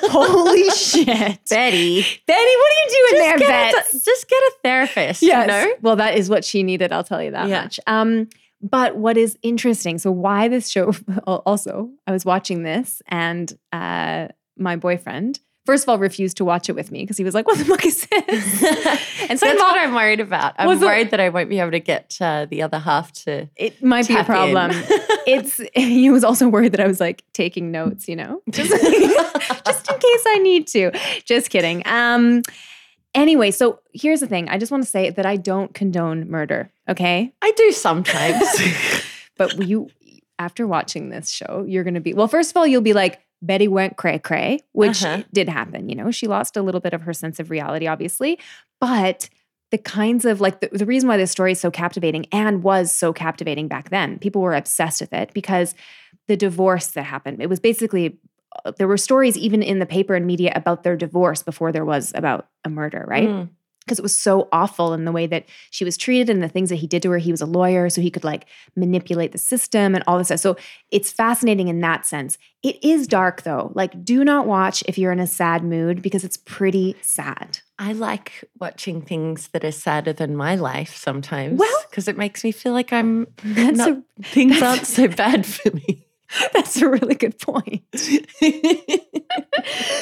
[0.10, 1.39] Holy shit.
[1.49, 2.06] Betty.
[2.27, 5.21] Betty, what are you doing there, just, get a, just get a therapist.
[5.21, 5.41] Yes.
[5.41, 5.73] You know?
[5.82, 7.63] Well, that is what she needed, I'll tell you that Yeah.
[7.63, 7.80] much.
[7.88, 8.30] Um,
[8.62, 10.91] but what is interesting, so why this show
[11.27, 16.69] also, I was watching this and uh my boyfriend, first of all, refused to watch
[16.69, 18.63] it with me because he was like, What the fuck is this?
[19.30, 20.56] and so That's what I'm worried about.
[20.58, 23.47] I'm it- worried that I won't be able to get uh, the other half to.
[23.56, 24.71] it might be a problem.
[25.27, 29.91] it's he was also worried that I was like taking notes, you know, just, just
[29.91, 30.91] in case I need to.
[31.25, 31.84] Just kidding.
[31.86, 32.41] Um.
[33.13, 34.47] Anyway, so here's the thing.
[34.47, 36.71] I just want to say that I don't condone murder.
[36.88, 38.43] Okay, I do sometimes.
[39.38, 39.89] but you,
[40.39, 42.27] after watching this show, you're going to be well.
[42.27, 43.19] First of all, you'll be like.
[43.41, 45.23] Betty went cray cray, which Uh-huh.
[45.34, 45.89] did happen.
[45.89, 48.39] You know, she lost a little bit of her sense of reality, obviously,
[48.82, 49.30] but
[49.71, 52.91] the kinds of like the, the reason why this story is so captivating and was
[52.91, 55.76] so captivating back then, people were obsessed with it because
[56.28, 58.17] the divorce that happened, it was basically
[58.65, 61.86] uh, there were stories even in the paper and media about their divorce before there
[61.86, 63.28] was about a murder, right?
[63.30, 63.50] Mm.
[63.88, 66.69] Because it was so awful in the way that she was treated and the things
[66.69, 67.17] that he did to her.
[67.17, 68.45] He was a lawyer, so he could like
[68.76, 70.41] manipulate the system and all this stuff.
[70.41, 70.58] So
[70.91, 72.38] it's fascinating in that sense.
[72.63, 73.71] It is dark though.
[73.76, 77.60] Like, do not watch if you're in a sad mood because it's pretty sad.
[77.80, 81.60] I like watching things that are sadder than my life sometimes.
[81.60, 85.45] Well- because it makes me feel like I'm That's not, a things aren't so bad
[85.45, 86.07] for me.
[86.53, 87.83] that's a really good point.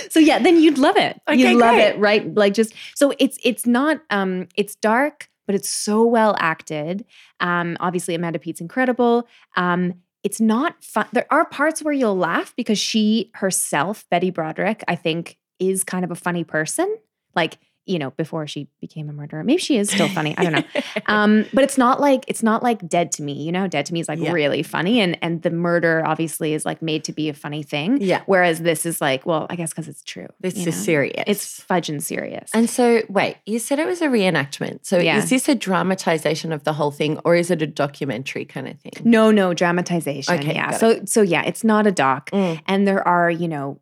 [0.09, 1.21] so yeah, then you'd love it.
[1.27, 1.95] Okay, you'd love great.
[1.95, 2.35] it, right?
[2.35, 7.05] Like just so it's it's not um it's dark, but it's so well acted.
[7.39, 9.27] Um, obviously Amanda Peet's incredible.
[9.55, 11.05] Um, it's not fun.
[11.13, 16.03] There are parts where you'll laugh because she herself, Betty Broderick, I think, is kind
[16.03, 16.93] of a funny person.
[17.35, 20.35] Like you know, before she became a murderer, maybe she is still funny.
[20.37, 20.63] I don't know.
[21.07, 23.33] Um, but it's not like it's not like Dead to Me.
[23.33, 24.31] You know, Dead to Me is like Yeah.
[24.31, 28.01] really funny, and and the murder obviously is like made to be a funny thing.
[28.01, 30.27] yeah, Whereas this is like, well, I guess because it's true.
[30.39, 30.71] this is know?
[30.71, 31.23] serious.
[31.27, 32.49] It's fudge and serious.
[32.53, 34.85] and so, wait, you said it was a reenactment.
[34.85, 35.17] So, Yeah.
[35.17, 38.79] is this a dramatization of the whole thing, or is it a documentary kind of
[38.79, 38.93] thing?
[39.03, 40.33] no, no dramatization.
[40.39, 40.71] Okay, yeah.
[40.71, 42.61] So so yeah, it's not a doc, Mm.
[42.67, 43.79] and there are you know.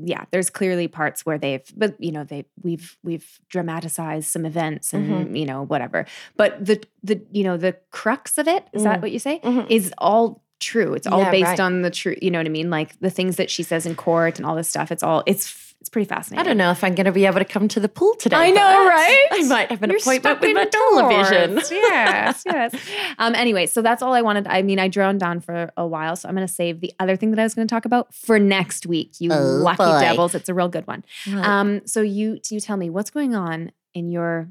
[0.00, 4.92] Yeah, there's clearly parts where they've, but you know, they we've we've dramatized some events
[4.94, 5.36] and Mm-hmm.
[5.36, 6.06] you know whatever.
[6.36, 9.02] But the the you know the crux of it is that Mm.
[9.02, 9.40] what you say?
[9.44, 9.66] Mhm.
[9.70, 10.94] is all true.
[10.94, 11.60] It's all Yeah, based right.
[11.60, 12.18] on the truth.
[12.22, 12.70] you know what I mean?
[12.70, 14.90] Like the things that she says in court and all this stuff.
[14.90, 15.46] It's all it's
[15.84, 16.40] it's pretty fascinating.
[16.40, 18.36] I don't know if I'm going to be able to come to the pool today.
[18.36, 19.28] I know, right?
[19.32, 21.56] I might have an You're appointment with my television.
[21.70, 22.74] yes, yes.
[23.18, 24.46] Um, anyway, so that's all I wanted.
[24.46, 27.16] I mean, I droned on for a while, so I'm going to save the other
[27.16, 29.20] thing that I was going to talk about for next week.
[29.20, 30.00] You Oh, lucky boy.
[30.00, 30.34] devils!
[30.34, 31.04] It's a real good one.
[31.30, 34.48] Um, so you you tell me what's going on in your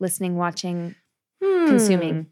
[0.00, 0.94] listening, watching,
[1.44, 1.66] Hmm.
[1.66, 2.26] consuming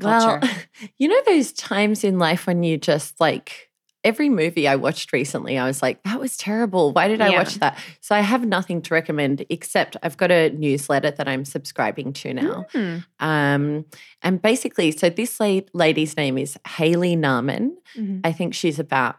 [0.00, 0.40] Well,
[0.98, 3.68] you know those times in life when you just like
[4.04, 6.92] every movie I watched recently, I was like, that was terrible.
[6.92, 7.38] Why did I Yeah.
[7.38, 7.78] watch that?
[8.00, 12.34] So I have nothing to recommend except I've got a newsletter that I'm subscribing to
[12.34, 12.66] now.
[12.72, 12.96] Hmm.
[13.20, 13.84] Um,
[14.22, 17.72] and basically, so this lady's name is Haley Nahman.
[17.96, 18.20] Mhm.
[18.24, 19.16] I think she's about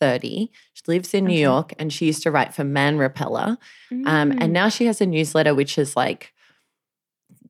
[0.00, 0.50] 30.
[0.72, 3.58] She lives in New York and she used to write for Man Repeller.
[3.90, 4.38] Um, Mm.
[4.40, 6.32] and now she has a newsletter which is like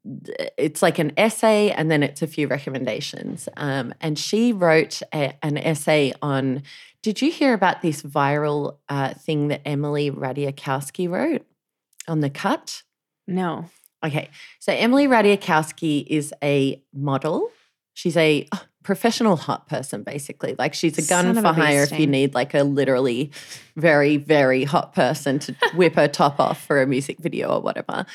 [0.04, 3.48] it's like an essay and then it's a few recommendations.
[3.56, 6.62] Um, and she wrote a, an essay on.
[7.02, 11.46] Did you hear about this viral uh, thing that Emily Ratajkowski wrote
[12.08, 12.82] on the cut?
[13.26, 13.66] no.
[14.02, 17.50] Okay, so Emily Ratajkowski is a model.
[17.92, 20.54] She's a uh, professional hot person, basically.
[20.58, 23.30] Like she's a gun Son for a hire if you need like a literally
[23.76, 28.06] very, very hot person to whip her top off for a music video or whatever.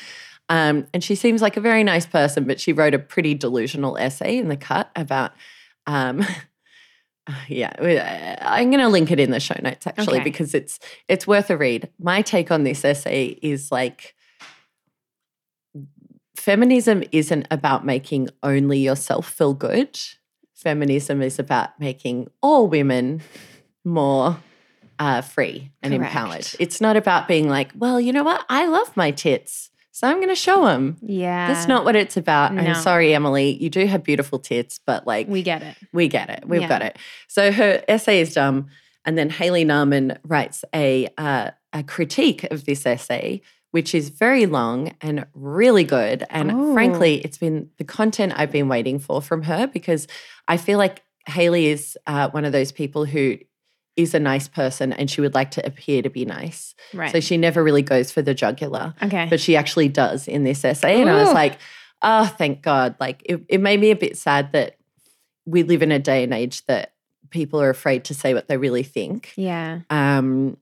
[0.48, 3.96] Um, and she seems like a very nice person, but she wrote a pretty delusional
[3.98, 5.32] essay in the cut about.
[5.86, 6.24] Um,
[7.48, 10.24] yeah, I'm going to link it in the show notes actually Okay.
[10.24, 10.78] because it's
[11.08, 11.90] it's worth a read.
[11.98, 14.14] My take on this essay is like
[16.36, 19.98] feminism isn't about making only yourself feel good.
[20.54, 23.20] Feminism is about making all women
[23.84, 24.38] more
[24.98, 26.14] uh, free and Correct.
[26.14, 26.48] empowered.
[26.58, 28.44] It's not about being like, well, you know what?
[28.48, 30.98] I love my tits, so I'm going to show them.
[31.00, 31.52] Yeah.
[31.54, 32.52] That's not what it's about.
[32.52, 32.60] no.
[32.62, 33.56] I'm sorry, Emily.
[33.62, 35.74] You do have beautiful tits, but like We get it.
[35.92, 36.44] we get it.
[36.46, 36.68] We've Yeah.
[36.68, 36.98] got it.
[37.28, 38.66] So her essay is dumb,
[39.06, 44.44] and then Haley Nahman writes a uh, a critique of this essay, which is very
[44.44, 46.24] long and really good.
[46.28, 46.72] And Oh.
[46.74, 50.06] frankly, it's been the content I've been waiting for from her because
[50.46, 53.38] I feel like Haley is uh, one of those people who
[53.96, 56.74] is a nice person and she would like to appear to be nice.
[56.92, 57.10] Right.
[57.10, 59.26] So she never really goes for the jugular okay.
[59.28, 61.00] but she actually does in this essay.
[61.00, 61.58] And I was like,
[62.02, 62.94] oh, thank God.
[63.00, 64.76] Like, it, it made me a bit sad that
[65.46, 66.92] we live in a day and age that
[67.30, 69.32] people are afraid to say what they really think.
[69.36, 69.80] yeah.
[69.90, 70.58] Um,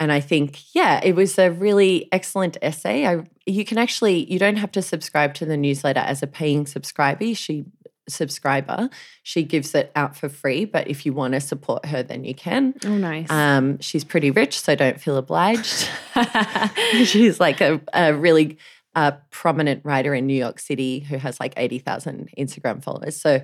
[0.00, 3.06] and I think, yeah, it was a really excellent essay.
[3.06, 6.66] I, you can actually, you don't have to subscribe to the newsletter as a paying
[6.66, 7.34] subscriber.
[7.34, 7.66] She
[8.08, 8.90] subscriber.
[9.22, 12.34] She gives it out for free, but if you want to support her, then you
[12.34, 12.74] can.
[12.84, 13.30] Oh, nice.
[13.30, 15.88] Um, she's pretty rich, so don't feel obliged.
[17.04, 18.58] She's like a, a really
[18.94, 23.20] uh, prominent writer in New York City who has like 80,000 Instagram followers.
[23.20, 23.42] So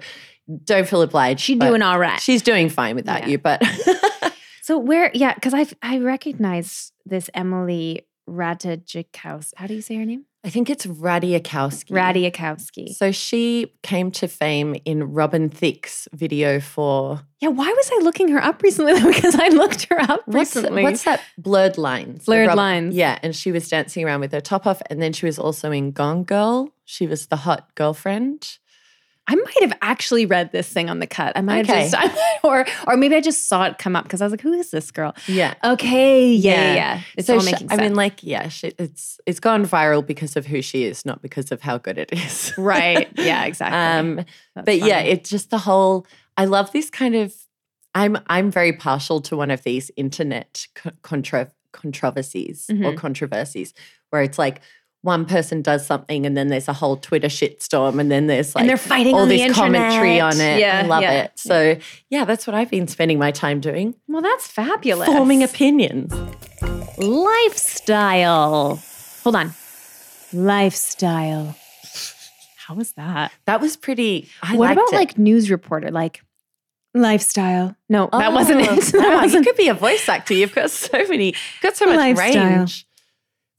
[0.65, 1.41] don't feel obliged.
[1.41, 2.21] She's doing all right.
[2.21, 3.29] She's doing fine without Yeah.
[3.29, 3.63] you, but
[4.63, 5.11] So where?
[5.15, 9.53] Yeah, because I I recognize this Emily Ratajkowski.
[9.57, 10.27] How do you say her name?
[10.45, 11.91] I think it's Radziakowski.
[11.91, 12.95] Radziakowski.
[12.95, 18.29] So she came to fame in Robin Thicke's video for Yeah, why was I looking
[18.29, 18.95] her up recently?
[19.13, 20.85] because I looked her up what's, recently.
[20.85, 22.25] what's that blurred lines?
[22.25, 22.95] Blurred Lines.
[22.95, 25.73] Yeah, and she was dancing around with her top off, and then she was also
[25.73, 26.73] in Gone Girl.
[26.85, 28.59] She was the hot girlfriend.
[29.31, 31.37] I might have actually read this thing on the cut.
[31.37, 31.89] I might Okay.
[31.89, 34.33] have just, I, or or maybe I just saw it come up because I was
[34.33, 35.15] like, who is this girl?
[35.27, 35.53] Yeah.
[35.63, 36.75] Okay, yeah, yeah.
[36.75, 37.01] Yeah.
[37.17, 40.35] It's so all she- making I mean, like, yeah, she, it's it's gone viral because
[40.37, 42.55] of who she is, not because of how good it is.
[42.59, 43.09] right?
[43.17, 43.79] Yeah, exactly.
[43.79, 46.07] um, That's but yeah, it's just the whole.
[46.37, 47.35] I love this kind of.
[47.95, 52.97] I'm I'm very partial to one of these internet co- contra- controversies or Mhm.
[52.97, 53.75] controversies
[54.11, 54.61] where it's like
[55.03, 58.63] one person does something and then there's a whole Twitter shitstorm and then there's like
[58.63, 60.59] and they're fighting all this commentary on it.
[60.59, 61.23] Yeah, I love yeah.
[61.25, 61.33] it.
[61.37, 61.77] So
[62.11, 65.07] yeah, that's what I've been spending my time doing, Well, that's fabulous.
[65.07, 66.13] forming opinions.
[66.99, 68.83] lifestyle.
[69.23, 69.55] Hold on,
[70.33, 71.55] lifestyle.
[72.67, 73.33] How was that?
[73.47, 74.29] That was pretty.
[74.43, 74.97] I what about it.
[74.97, 76.23] like news reporter, like
[76.95, 77.77] lifestyle?
[77.89, 78.85] No, that oh, wasn't Oh, it.
[78.93, 80.35] That wasn't- could be a voice actor.
[80.35, 82.59] You've got so many, got so much Lifestyle.
[82.59, 82.87] range.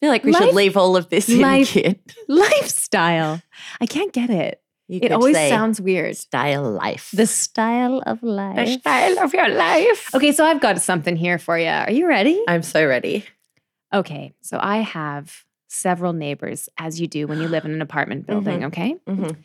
[0.01, 1.99] I feel like we Life- should leave all of this in, life- kid.
[2.29, 3.41] lifestyle.
[3.81, 4.61] I can't get it.
[4.87, 6.15] You It always sounds weird.
[6.17, 7.11] style life.
[7.13, 8.55] The style of life.
[8.55, 10.09] The style of your life.
[10.15, 11.67] Okay, so I've got something here for you.
[11.67, 12.41] Are you ready?
[12.47, 13.25] I'm so ready.
[13.93, 18.25] Okay, so I have several neighbors, as you do when you live in an apartment
[18.27, 18.95] building, okay?
[19.07, 19.35] Mhm.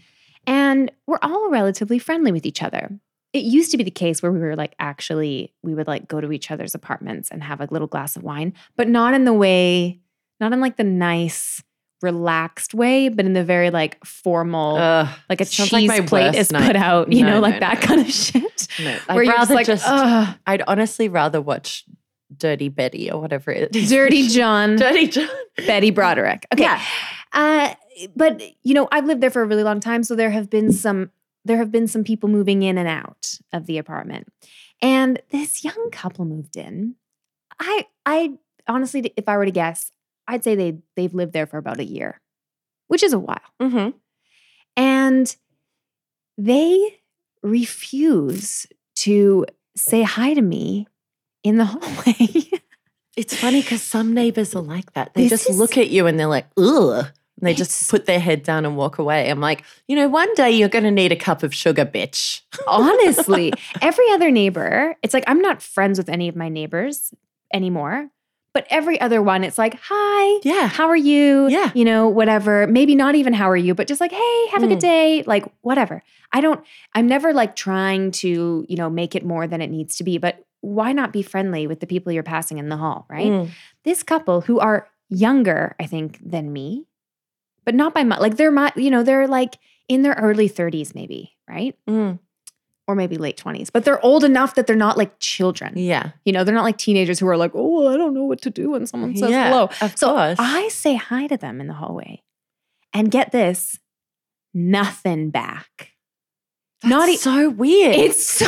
[0.47, 2.91] And we're all relatively friendly with each other.
[3.35, 6.21] It used to be the case where we were like, actually, we would like go
[6.21, 9.33] to each other's apartments and have a little glass of wine, but not in the
[9.33, 10.01] way,
[10.41, 11.63] not in like the nice,
[12.03, 16.35] relaxed way, but in the very like formal, Ugh, like a like cheese my plate
[16.35, 16.67] is night.
[16.67, 17.87] put out, you No, know, no, like no, that no.
[17.87, 18.69] kind of shit.
[18.79, 19.85] where I'd you're just like, just.
[19.87, 20.37] ugh.
[20.47, 21.85] I'd honestly rather watch
[22.37, 23.89] Dirty Betty or whatever it is.
[23.91, 25.29] Dirty John, Dirty John.
[25.59, 26.47] Betty Broderick.
[26.53, 26.65] Okay.
[26.65, 26.83] Yeah.
[27.33, 27.75] Uh,
[28.17, 30.73] but you know, I've lived there for a really long time, so there have been
[30.73, 31.11] some
[31.47, 34.29] there have been some people moving in and out of the apartment.
[34.83, 36.97] And this young couple moved in.
[37.61, 38.33] I I
[38.67, 39.93] honestly if I were to guess,
[40.29, 42.21] I'd say they they've lived there for about a year,
[42.89, 43.41] which is a while.
[43.61, 43.91] Mm-hmm.
[44.77, 45.37] And
[46.39, 46.99] they
[47.43, 50.87] refuse to say hi to me
[51.43, 52.51] in the hallway.
[53.17, 55.15] It's funny because some neighbors are like that.
[55.15, 57.07] They This just is- look at you and they're like, ugh.
[57.41, 59.31] And they just put their head down and walk away.
[59.31, 62.41] I'm like, you know, one day you're going to need a cup of sugar, bitch.
[62.67, 67.15] Honestly, every other neighbor, it's like I'm not friends with any of my neighbors
[67.53, 68.09] anymore.
[68.55, 70.69] But every other one, it's like, hi, Yeah.
[70.69, 71.49] how are you?
[71.49, 71.73] Yeah.
[71.75, 72.67] You know, whatever.
[72.69, 74.81] Maybe not even how are you, but just like, hey, have a good Mm.
[74.81, 75.23] day.
[75.27, 76.03] Like, whatever.
[76.33, 76.65] I don't,
[76.95, 80.19] I'm never like trying to, you know, make it more than it needs to be.
[80.19, 83.27] But why not be friendly with the people you're passing in the hall, right?
[83.31, 83.49] Mm.
[83.83, 86.87] This couple who are younger, I think, than me,
[87.65, 88.21] but not by much.
[88.21, 91.77] Like, they're my, you know, they're like in their early 30s, maybe, right?
[91.89, 92.21] Mm.
[92.87, 95.73] Or maybe late 20s, but they're old enough that they're not like children.
[95.77, 96.11] Yeah.
[96.27, 98.51] You know, they're not like teenagers who are like, oh, I don't know what to
[98.51, 99.49] do when someone says yeah.
[99.49, 99.71] hello.
[99.81, 100.37] Of So course.
[100.39, 102.23] I say hi to them in the hallway
[102.93, 103.79] and get this
[104.53, 105.93] nothing back.
[106.83, 107.95] That's not e- so weird.
[107.97, 108.45] It's so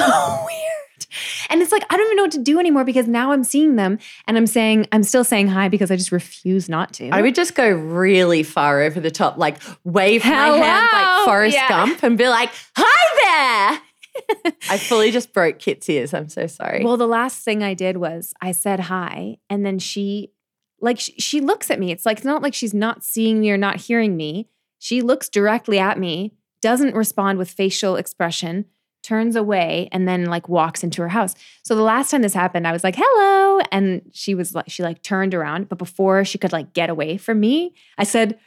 [0.46, 1.06] weird.
[1.48, 3.76] And it's like, I don't even know what to do anymore because now I'm seeing
[3.76, 7.08] them and I'm saying, I'm still saying hi because I just refuse not to.
[7.08, 11.24] I would just go really far over the top, like wave my hand like Hello.
[11.24, 11.68] Forrest Yeah.
[11.68, 13.80] Gump and be like, hi there.
[14.70, 16.14] I fully just broke Kit's ears.
[16.14, 16.84] I'm so sorry.
[16.84, 20.32] Well, the last thing I did was I said hi, and then she,
[20.80, 21.90] like, she, she looks at me.
[21.90, 24.48] It's like, it's not like she's not seeing me or not hearing me.
[24.78, 28.66] She looks directly at me, doesn't respond with facial expression,
[29.02, 31.34] turns away, and then like walks into her house.
[31.62, 33.60] So the last time this happened, I was like, hello.
[33.70, 37.16] And she was like, she like turned around, but before she could like get away
[37.16, 38.38] from me, I said,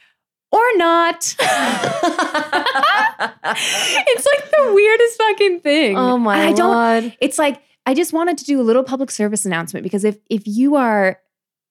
[0.51, 1.35] or not.
[3.01, 5.97] it's like the weirdest fucking thing.
[5.97, 6.71] oh my I don't
[7.03, 7.17] lord.
[7.21, 10.43] it's like I just wanted to do a little public service announcement because if if
[10.45, 11.19] you are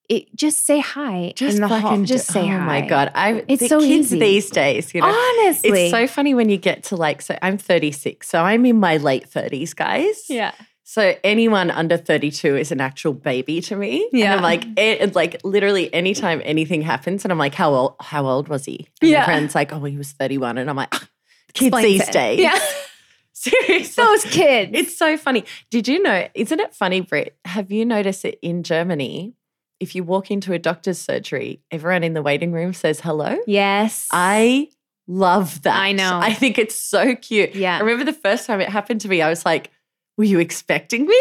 [0.08, 1.82] it just say hi Just in the hall.
[1.82, 2.56] fucking Just say oh hi.
[2.56, 3.10] Oh my god.
[3.14, 4.18] I It's the so kids easy.
[4.18, 5.06] these days, you know.
[5.08, 5.82] Honestly.
[5.82, 8.96] It's so funny when you get to like, so I'm 36, so I'm in my
[8.96, 10.22] late 30s, guys.
[10.30, 10.52] yeah.
[10.90, 14.08] So anyone under 32 is an actual baby to me.
[14.10, 14.34] And Yeah.
[14.36, 18.48] I'm like, it, like literally anytime anything happens, and I'm like, how old, how old
[18.48, 18.88] was he?
[19.02, 19.18] And Yeah.
[19.18, 20.56] My friend's like, oh, he was 31.
[20.56, 21.06] And I'm like, "Ah,
[21.52, 22.12] kids these it.
[22.12, 22.40] days.
[22.40, 22.58] Yeah.
[23.34, 24.02] Seriously.
[24.02, 24.70] Those kids.
[24.74, 25.44] It's so funny.
[25.70, 27.36] Did you know, isn't it funny, Britt?
[27.44, 29.34] Have you noticed it in Germany?
[29.80, 33.36] If you walk into a doctor's surgery, everyone in the waiting room says hello.
[33.46, 34.08] yes.
[34.10, 34.70] I
[35.06, 35.76] love that.
[35.78, 36.18] I know.
[36.18, 37.54] I think it's so cute.
[37.54, 37.76] Yeah.
[37.76, 39.70] I remember the first time it happened to me, I was like,
[40.18, 41.20] were you expecting me?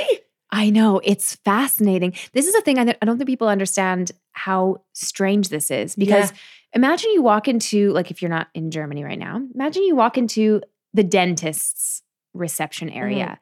[0.52, 1.00] I know.
[1.04, 2.14] It's fascinating.
[2.34, 6.32] This is a thing I, I don't think people understand how strange this is because
[6.74, 10.18] imagine you walk into, like, if you're not in Germany right now, imagine you walk
[10.18, 10.62] into
[10.94, 12.02] the dentist's
[12.34, 12.98] reception Mm-hmm.
[12.98, 13.40] area.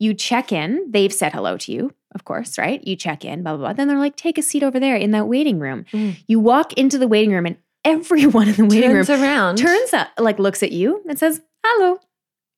[0.00, 2.84] You check in, they've said hello to you, of course, right?
[2.86, 3.72] You check in, blah, blah, blah.
[3.72, 5.86] Then they're like, take a seat over there in that waiting room.
[5.92, 6.16] Mm.
[6.28, 9.56] You walk into the waiting room and everyone in the waiting Turns room around.
[9.58, 11.98] turns up, like looks at you and says, hello.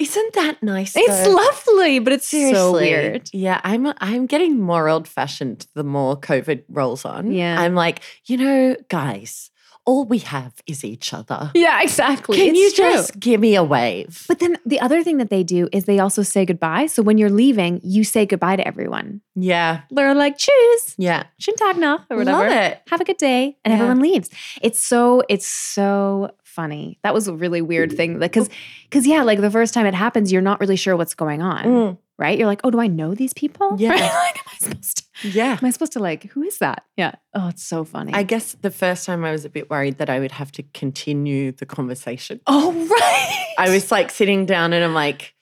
[0.00, 0.94] Isn't that nice?
[0.96, 1.34] It's though?
[1.36, 3.28] lovely, but it's so weird.
[3.32, 7.30] Yeah, I'm I'm getting more old fashioned the more COVID rolls on.
[7.32, 7.60] Yeah.
[7.60, 9.50] I'm like, you know, guys,
[9.84, 11.50] all we have is each other.
[11.54, 12.36] Yeah, exactly.
[12.38, 12.92] Can It's you true.
[12.92, 14.24] just give me a wave?
[14.28, 16.86] But then the other thing that they do is they also say goodbye.
[16.86, 19.20] So when you're leaving, you say goodbye to everyone.
[19.34, 21.24] yeah, They're like, tschüss, yeah.
[21.40, 21.76] Tag
[22.10, 22.48] or whatever.
[22.48, 22.80] Love it.
[22.90, 23.56] Have a good day.
[23.64, 23.76] And Yeah.
[23.80, 24.28] everyone leaves.
[24.62, 26.98] It's so, it's so funny.
[27.02, 28.18] That was a really weird thing.
[28.18, 28.50] Because,
[28.84, 31.64] because yeah, like the first time it happens, you're not really sure what's going on.
[31.64, 32.36] Mm, Right?
[32.38, 33.74] You're like, oh, do I know these people?
[33.78, 33.90] Yeah.
[33.92, 34.00] Right?
[34.02, 35.28] Like, am I supposed to?
[35.30, 35.52] yeah.
[35.60, 36.24] Am I supposed to like?
[36.32, 36.84] Who is that?
[36.98, 37.12] Yeah.
[37.32, 38.12] Oh, it's so funny.
[38.12, 40.62] I guess the first time I was a bit worried that I would have to
[40.74, 42.40] continue the conversation.
[42.46, 43.54] oh, right.
[43.58, 45.34] I was like sitting down and I'm like,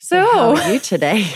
[0.00, 0.20] so.
[0.20, 1.26] how are you today?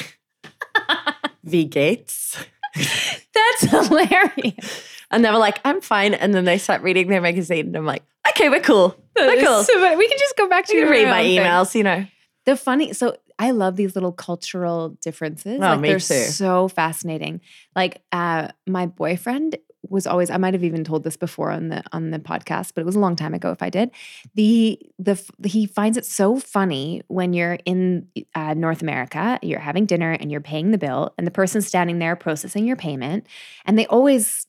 [1.45, 2.37] v Gates.
[2.74, 4.83] That's hilarious.
[5.11, 6.14] And they were like, I'm fine.
[6.14, 8.97] And then they start reading their magazine and I'm like, okay, we're cool.
[9.16, 9.62] We're cool.
[9.64, 11.41] So, we can just go back to You can your read my thing.
[11.41, 12.05] emails, you know.
[12.47, 15.57] The funny, so I love these little cultural differences.
[15.59, 16.14] Oh, like me they're too.
[16.14, 17.41] so fascinating.
[17.76, 19.57] Like uh, my boyfriend
[19.89, 20.29] was always.
[20.29, 22.97] I might have even told this before on the on the podcast, but it was
[22.97, 23.53] a long time ago.
[23.53, 23.91] If I did,
[24.35, 25.14] the the
[25.45, 30.33] he finds it so funny when you're in uh, North America, you're having dinner and
[30.33, 33.26] you're paying the bill, and the person's standing there processing your payment,
[33.66, 34.47] and they always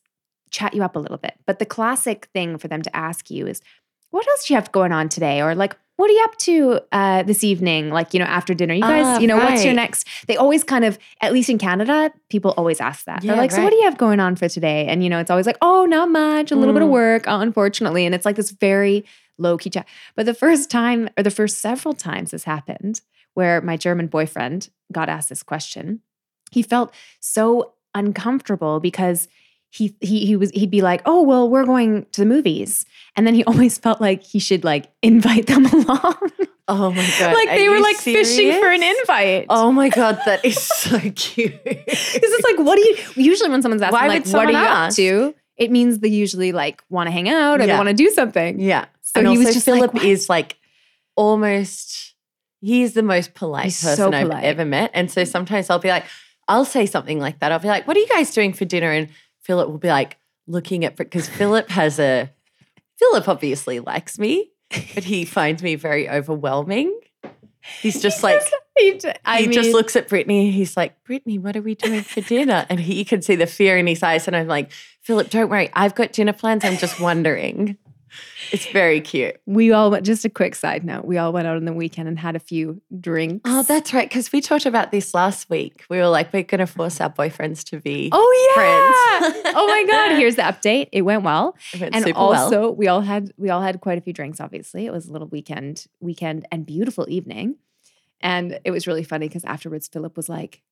[0.50, 1.34] chat you up a little bit.
[1.46, 3.60] But the classic thing for them to ask you is,
[4.10, 5.76] "What else do you have going on today?" or like.
[6.00, 7.90] what are you up to uh, this evening?
[7.90, 10.08] Like, you know, after dinner, you guys, Ah, you know, what's your next?
[10.28, 13.20] They always kind of, at least in Canada, people always ask that.
[13.20, 14.86] They're Yeah, like, so what do you have going on for today?
[14.86, 16.92] And, you know, it's always like, oh, not much, a little bit of Mm.
[16.92, 18.06] work, uh, unfortunately.
[18.06, 19.04] And it's like this very
[19.36, 19.86] low key chat.
[20.16, 23.02] But the first time, or the first several times this happened,
[23.34, 26.00] where my German boyfriend got asked this question,
[26.50, 29.28] he felt so uncomfortable because
[29.70, 32.84] he he he was he'd be like, "Oh, well, we're going to the movies."
[33.16, 36.16] And then he always felt like he should like invite them along.
[36.68, 37.34] Oh my god!
[37.34, 39.46] like they were like fishing for an invite.
[39.48, 41.54] Oh my god, that is so cute.
[41.64, 44.56] This is like, what do you usually when someone's asking Why like what are you
[44.56, 45.34] someone up to?
[45.56, 47.76] It means they usually like want to hang out or they Yeah.
[47.76, 48.60] want to do something.
[48.60, 48.86] yeah.
[49.02, 50.56] So and he was just Philip "What?" is like
[51.16, 52.14] almost.
[52.62, 55.88] He's the most polite He's so person I've ever met, and so sometimes I'll be
[55.88, 56.04] like,
[56.46, 57.52] I'll say something like that.
[57.52, 59.08] I'll be like, "What are you guys doing for dinner?" And
[59.50, 62.30] Philip will be like, looking at because Philip has a.
[63.00, 64.52] Philip obviously likes me,
[64.94, 66.96] but he finds me very overwhelming.
[67.80, 68.40] He's just like
[68.78, 70.52] He, j- I he just looks at Brittany.
[70.52, 72.64] He's like, Brittany, what are we doing for dinner?
[72.68, 74.28] And he you can see the fear in his eyes.
[74.28, 74.70] And I'm like,
[75.02, 75.68] Philip, don't worry.
[75.72, 76.64] I've got dinner plans.
[76.64, 77.76] I'm just wondering.
[78.52, 79.40] It's very cute.
[79.46, 80.04] we all went.
[80.06, 82.40] Just a quick side note: we all went out on the weekend and had a
[82.40, 83.42] few drinks.
[83.44, 84.08] Oh, that's right.
[84.08, 85.84] Because we talked about this last week.
[85.88, 88.08] We were like, we're going to force our boyfriends to be.
[88.12, 89.30] oh yeah.
[89.30, 89.54] friends.
[89.56, 90.16] oh my god!
[90.16, 90.88] Here's the update.
[90.92, 91.56] It went well.
[91.72, 92.74] It went and super also well.
[92.74, 95.28] we all had we all had quite a few drinks obviously it was a little
[95.28, 97.56] weekend weekend and beautiful evening
[98.20, 100.62] and it was really funny because afterwards philip was like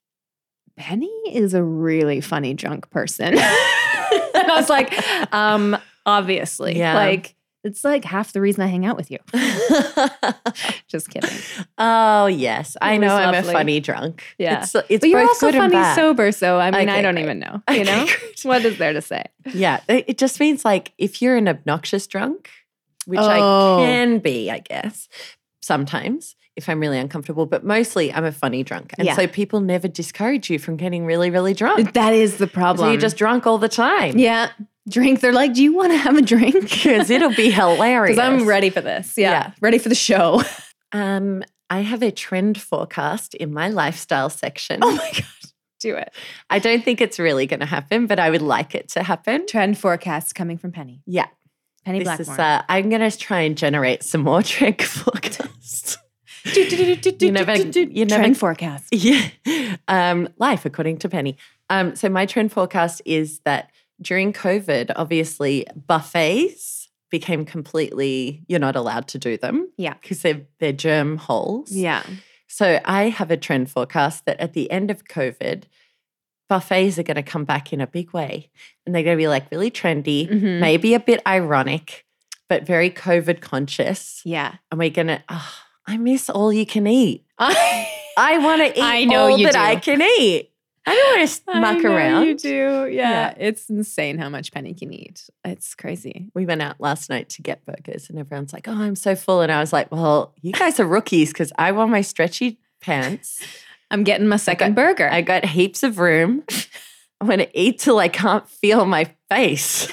[0.76, 4.92] penny is a really funny drunk person and i was like
[5.34, 5.76] um
[6.08, 6.94] obviously Yeah.
[6.94, 7.34] like
[7.64, 9.18] it's like half the reason i hang out with you
[10.88, 11.30] just kidding
[11.78, 12.76] oh, yes.
[12.80, 13.50] I know I'm lovely.
[13.50, 14.22] a funny drunk.
[14.38, 14.62] Yeah.
[14.62, 17.24] It's, it's but you're also funny sober so i mean i don't great.
[17.24, 18.40] even know you Okay, know great.
[18.44, 22.06] what is there to say Yeah, it it just means like if you're an obnoxious
[22.06, 22.48] drunk,
[23.06, 23.28] which Oh.
[23.80, 25.08] I can be, I guess,
[25.62, 28.92] sometimes if I'm really uncomfortable, but mostly I'm a funny drunk.
[28.98, 29.14] And Yeah.
[29.16, 31.94] so people never discourage you from getting really, really drunk.
[31.94, 34.18] that is the problem So you're just drunk all the time.
[34.18, 34.50] yeah
[34.88, 38.16] drink they're like do you want to have a drink Because it'll be hilarious.
[38.16, 39.14] Because I'm ready for this.
[39.16, 39.30] Yeah.
[39.30, 39.50] Yeah.
[39.60, 40.42] Ready for the show.
[40.92, 44.78] Um, I have a trend forecast in my lifestyle section.
[44.82, 45.24] Oh my God.
[45.80, 46.10] Do it.
[46.48, 49.46] I don't think it's really going to happen, but I would like it to happen.
[49.46, 51.02] Trend forecast coming from Penny.
[51.06, 51.26] Yeah.
[51.84, 52.34] Penny This Blackmore.
[52.34, 55.98] is, uh, I'm going to try and generate some more trend forecasts.
[57.20, 58.88] You never- you never- Trend forecast.
[58.92, 59.28] Yeah.
[59.88, 61.36] Um, life according to Penny.
[61.70, 63.70] Um, so my trend forecast is that
[64.00, 69.70] during COVID, obviously buffets became completely you're not allowed to do them.
[69.76, 69.94] Yeah.
[70.00, 71.72] Because they're they're germ holes.
[71.72, 72.02] Yeah.
[72.46, 75.64] So I have a trend forecast that at the end of COVID,
[76.48, 78.50] buffets are going to come back in a big way.
[78.86, 80.60] And they're going to be like really trendy, Mhm.
[80.60, 82.06] maybe a bit ironic,
[82.48, 84.22] but very COVID conscious.
[84.24, 84.54] Yeah.
[84.70, 85.54] And we're going to, oh,
[85.88, 87.24] I miss all you can eat.
[87.38, 89.58] I, I want to eat I know all you that do.
[89.58, 90.50] I can eat.
[90.86, 92.26] I don't want to muck around.
[92.26, 92.88] You do.
[92.90, 93.10] Yeah.
[93.10, 93.34] Yeah.
[93.38, 95.28] It's insane how much Penny can eat.
[95.44, 96.30] It's crazy.
[96.34, 99.40] We went out last night to get burgers, and everyone's like, "Oh, I'm so full,"
[99.40, 103.42] and I was like, "Well, you guys are rookies because I wore my stretchy pants.
[103.90, 105.08] I'm getting my second burger.
[105.10, 106.44] I got heaps of room.
[107.20, 109.90] I'm gonna eat till I can't feel my face.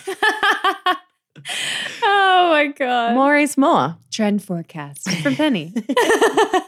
[2.04, 3.14] Oh my God.
[3.14, 3.96] More is more.
[4.12, 5.74] Trend forecast from Penny.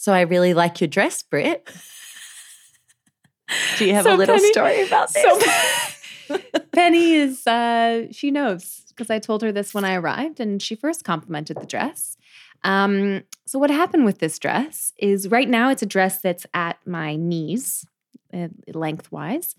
[0.00, 1.68] So I really like your dress, Britt.
[3.78, 5.24] Do you have So a little Penny- story about this?
[6.28, 6.38] So
[6.72, 10.76] Penny is uh she knows because I told her this when I arrived and she
[10.76, 12.16] first complimented the dress.
[12.62, 16.78] Um so what happened with this dress is right now it's a dress that's at
[16.86, 17.84] my knees
[18.32, 19.56] uh, lengthwise.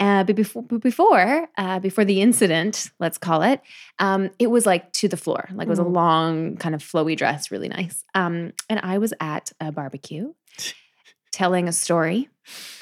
[0.00, 3.60] Uh, but before, but before, uh, before the incident, let's call it,
[3.98, 5.46] um, it was like to the floor.
[5.52, 5.92] Like it was a Mm.
[5.94, 8.02] long, kind of flowy dress, really nice.
[8.14, 10.32] Um, and I was at a barbecue,
[11.32, 12.28] telling a story,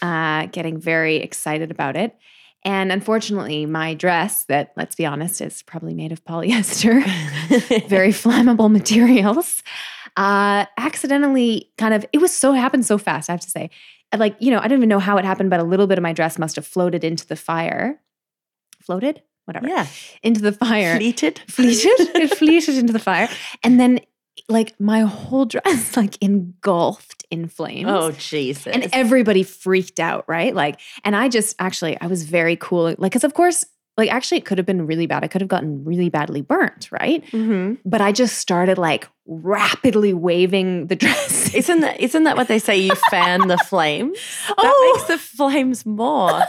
[0.01, 2.15] uh, getting very excited about it.
[2.65, 7.03] And unfortunately, my dress, that let's be honest, is probably made of polyester,
[7.89, 9.63] very flammable materials,
[10.17, 13.71] uh, accidentally kind of, it was so, happened so fast, I have to say.
[14.17, 16.03] Like, you know, I don't even know how it happened, but a little bit of
[16.03, 18.01] my dress must have floated into the fire.
[18.83, 19.23] Floated?
[19.45, 19.69] Whatever.
[19.69, 19.87] yeah.
[20.23, 20.97] Into the fire.
[20.97, 21.41] Fleeted.
[21.49, 21.91] Fleeted.
[22.17, 23.29] it fleeted into the fire.
[23.63, 24.01] And then,
[24.49, 27.89] like, my whole dress, like, engulfed in flames.
[27.91, 28.67] Oh, Jesus.
[28.67, 30.55] And everybody freaked out, right?
[30.55, 32.85] Like, and I just actually, I was very cool.
[32.85, 33.65] Like, because of course,
[33.99, 35.25] like, actually, it could have been really bad.
[35.25, 37.23] I could have gotten really badly burnt, right?
[37.33, 37.79] Mhm.
[37.85, 41.55] But I just started like rapidly waving the dress.
[41.55, 42.79] Isn't that isn't that what they say?
[42.79, 44.19] You fan the flames.
[44.49, 44.93] That Oh.
[44.95, 46.31] makes the flames more.
[46.31, 46.47] well,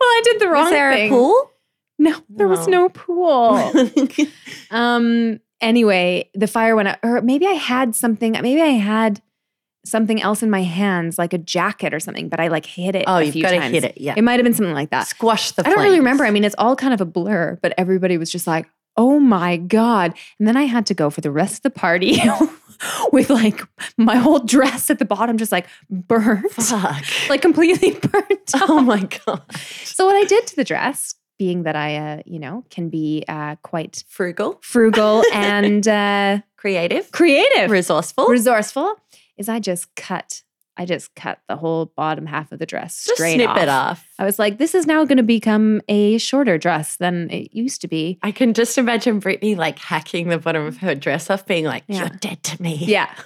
[0.00, 1.10] I did the wrong Was there thing.
[1.10, 1.50] a pool?
[1.98, 2.82] No, there was No.
[2.84, 3.72] no pool.
[4.70, 9.20] um, anyway, the fire went out, or maybe I had something, maybe I had
[9.84, 13.04] something else in my hands, like a jacket or something, but I like hit it.
[13.06, 13.98] Oh, you've got to hit it.
[13.98, 14.14] Yeah.
[14.16, 15.06] It might have been something like that.
[15.06, 16.24] Squash the I don't really remember.
[16.24, 18.66] I mean, it's all kind of a blur, but everybody was just like,
[18.96, 20.14] oh my God.
[20.38, 22.16] And then I had to go for the rest of the party
[23.12, 23.60] with like
[23.96, 27.04] my whole dress at the bottom, just like burnt, Fuck.
[27.28, 28.50] like completely burnt.
[28.54, 29.42] oh my God.
[29.84, 33.24] So, what I did to the dress, being that I, uh, you know, can be
[33.28, 38.26] uh, quite Frugal, frugal and uh, creative, creative, resourceful.
[38.26, 38.94] resourceful,
[39.36, 40.42] is I just cut.
[40.76, 43.58] I just cut the whole bottom half of the dress Just straight snip off.
[43.58, 44.04] it off.
[44.18, 47.80] I was like, this is now going to become a shorter dress than it used
[47.82, 48.18] to be.
[48.24, 51.84] I can just imagine Brittany like hacking the bottom of her dress off, being like,
[51.86, 52.00] Yeah.
[52.00, 52.74] You're dead to me.
[52.76, 53.08] Yeah.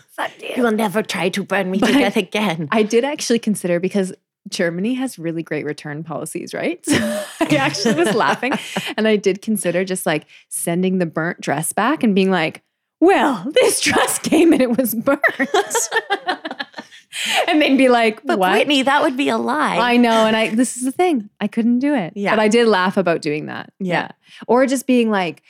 [0.57, 2.69] You will never try to burn me But to death again.
[2.73, 4.13] I did actually consider because
[4.49, 6.85] Germany has really great return policies, right?
[6.85, 6.97] So
[7.41, 8.53] I actually was laughing
[8.97, 12.63] and I did consider just like sending the burnt dress back and being like,
[13.01, 15.21] well, this dress came and it was burnt.
[17.49, 18.53] and they'd be like, But what?
[18.53, 19.77] Brittany, that would be a lie.
[19.77, 20.27] I know.
[20.27, 21.31] And I this is the thing.
[21.41, 22.13] I couldn't do it.
[22.17, 22.33] Yeah.
[22.33, 23.73] But I did laugh about doing that.
[23.79, 24.09] Yeah.
[24.47, 25.43] Or just being like,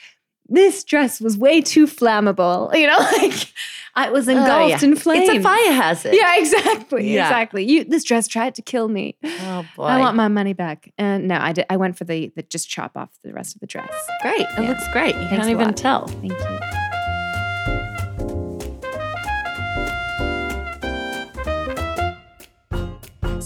[0.47, 2.73] this dress was way too flammable.
[2.75, 3.53] You know, like
[3.95, 4.79] I was engulfed Oh, yeah.
[4.83, 5.29] in flames.
[5.29, 6.13] It's a fire hazard.
[6.15, 7.13] Yeah, exactly.
[7.13, 7.27] Yeah.
[7.27, 7.65] Exactly.
[7.65, 9.17] You this dress tried to kill me.
[9.23, 9.83] Oh boy.
[9.83, 10.91] I want my money back.
[10.97, 13.61] And no, I did I went for the the just chop off the rest of
[13.61, 13.93] the dress.
[14.21, 14.45] great.
[14.57, 15.15] It looks great.
[15.15, 15.77] You Thanks can't even lot.
[15.77, 16.07] tell.
[16.07, 16.78] Thank you.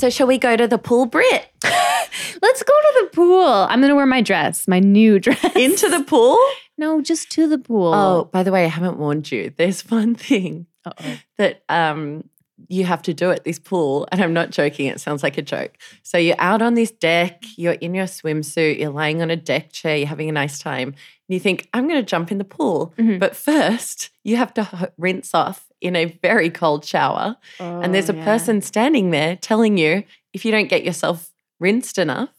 [0.03, 1.47] So shall we go to the pool, Britt?
[1.63, 3.45] Let's go to the pool.
[3.69, 5.55] I'm gonna wear my dress, my new dress.
[5.55, 6.37] Into the pool?
[6.77, 7.93] No, just to the pool.
[7.93, 9.53] Oh, by the way, I haven't warned you.
[9.55, 11.19] There's one thing Uh-oh.
[11.37, 12.25] that um
[12.67, 14.87] you have to do at this pool, and I'm not joking.
[14.87, 15.71] It sounds like a joke.
[16.01, 19.71] So you're out on this deck, you're in your swimsuit, you're lying on a deck
[19.71, 20.95] chair, you're having a nice time, and
[21.29, 22.93] you think, I'm going to jump in the pool.
[22.97, 23.19] Mhm.
[23.19, 28.13] But first, you have to rinse off in a very cold shower, and there's a
[28.13, 28.25] Oh, yeah.
[28.25, 30.03] person standing there telling you
[30.33, 32.29] if you don't get yourself rinsed enough,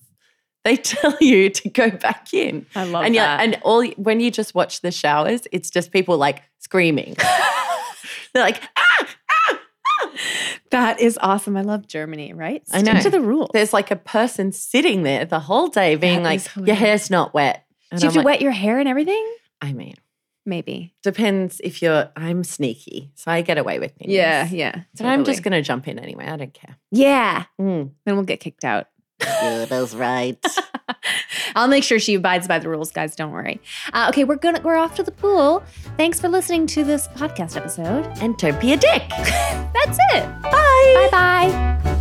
[0.64, 2.66] they tell you to go back in.
[2.74, 3.40] I love and that.
[3.40, 7.14] and all when you just watch the showers, it's just people like screaming.
[8.34, 9.60] They're like, ah, ah.
[9.90, 10.10] ah.
[10.70, 11.56] that is awesome.
[11.56, 12.62] I love Germany, right?
[12.72, 13.00] I Stick know.
[13.00, 13.50] to the rules.
[13.52, 17.32] There's like a person sitting there the whole day being That like, your hair's not
[17.34, 17.64] wet.
[17.92, 19.24] And Do you have I'm to like, wet your hair and everything?
[19.60, 19.94] I mean,
[20.46, 20.94] Maybe.
[21.02, 22.10] depends if you're.
[22.16, 24.12] I'm sneaky, so I get away with things.
[24.12, 24.48] yeah.
[24.50, 24.82] Yeah.
[24.96, 26.26] But I'm just gonna jump in anyway.
[26.26, 26.76] I don't care.
[26.90, 27.44] Yeah.
[27.60, 27.90] Mm.
[28.04, 28.88] Then we'll get kicked out.
[29.20, 30.36] Yeah, that's right.
[31.56, 33.14] I'll make sure she abides by the rules, guys.
[33.16, 33.60] Don't worry.
[33.92, 35.62] Uh, okay, we're gonna we're off to the pool.
[35.96, 38.04] Thanks for listening to this podcast episode.
[38.20, 39.02] and don't be a dick.
[39.08, 40.42] That's it.
[40.42, 40.50] Bye.
[40.50, 41.93] Bye bye.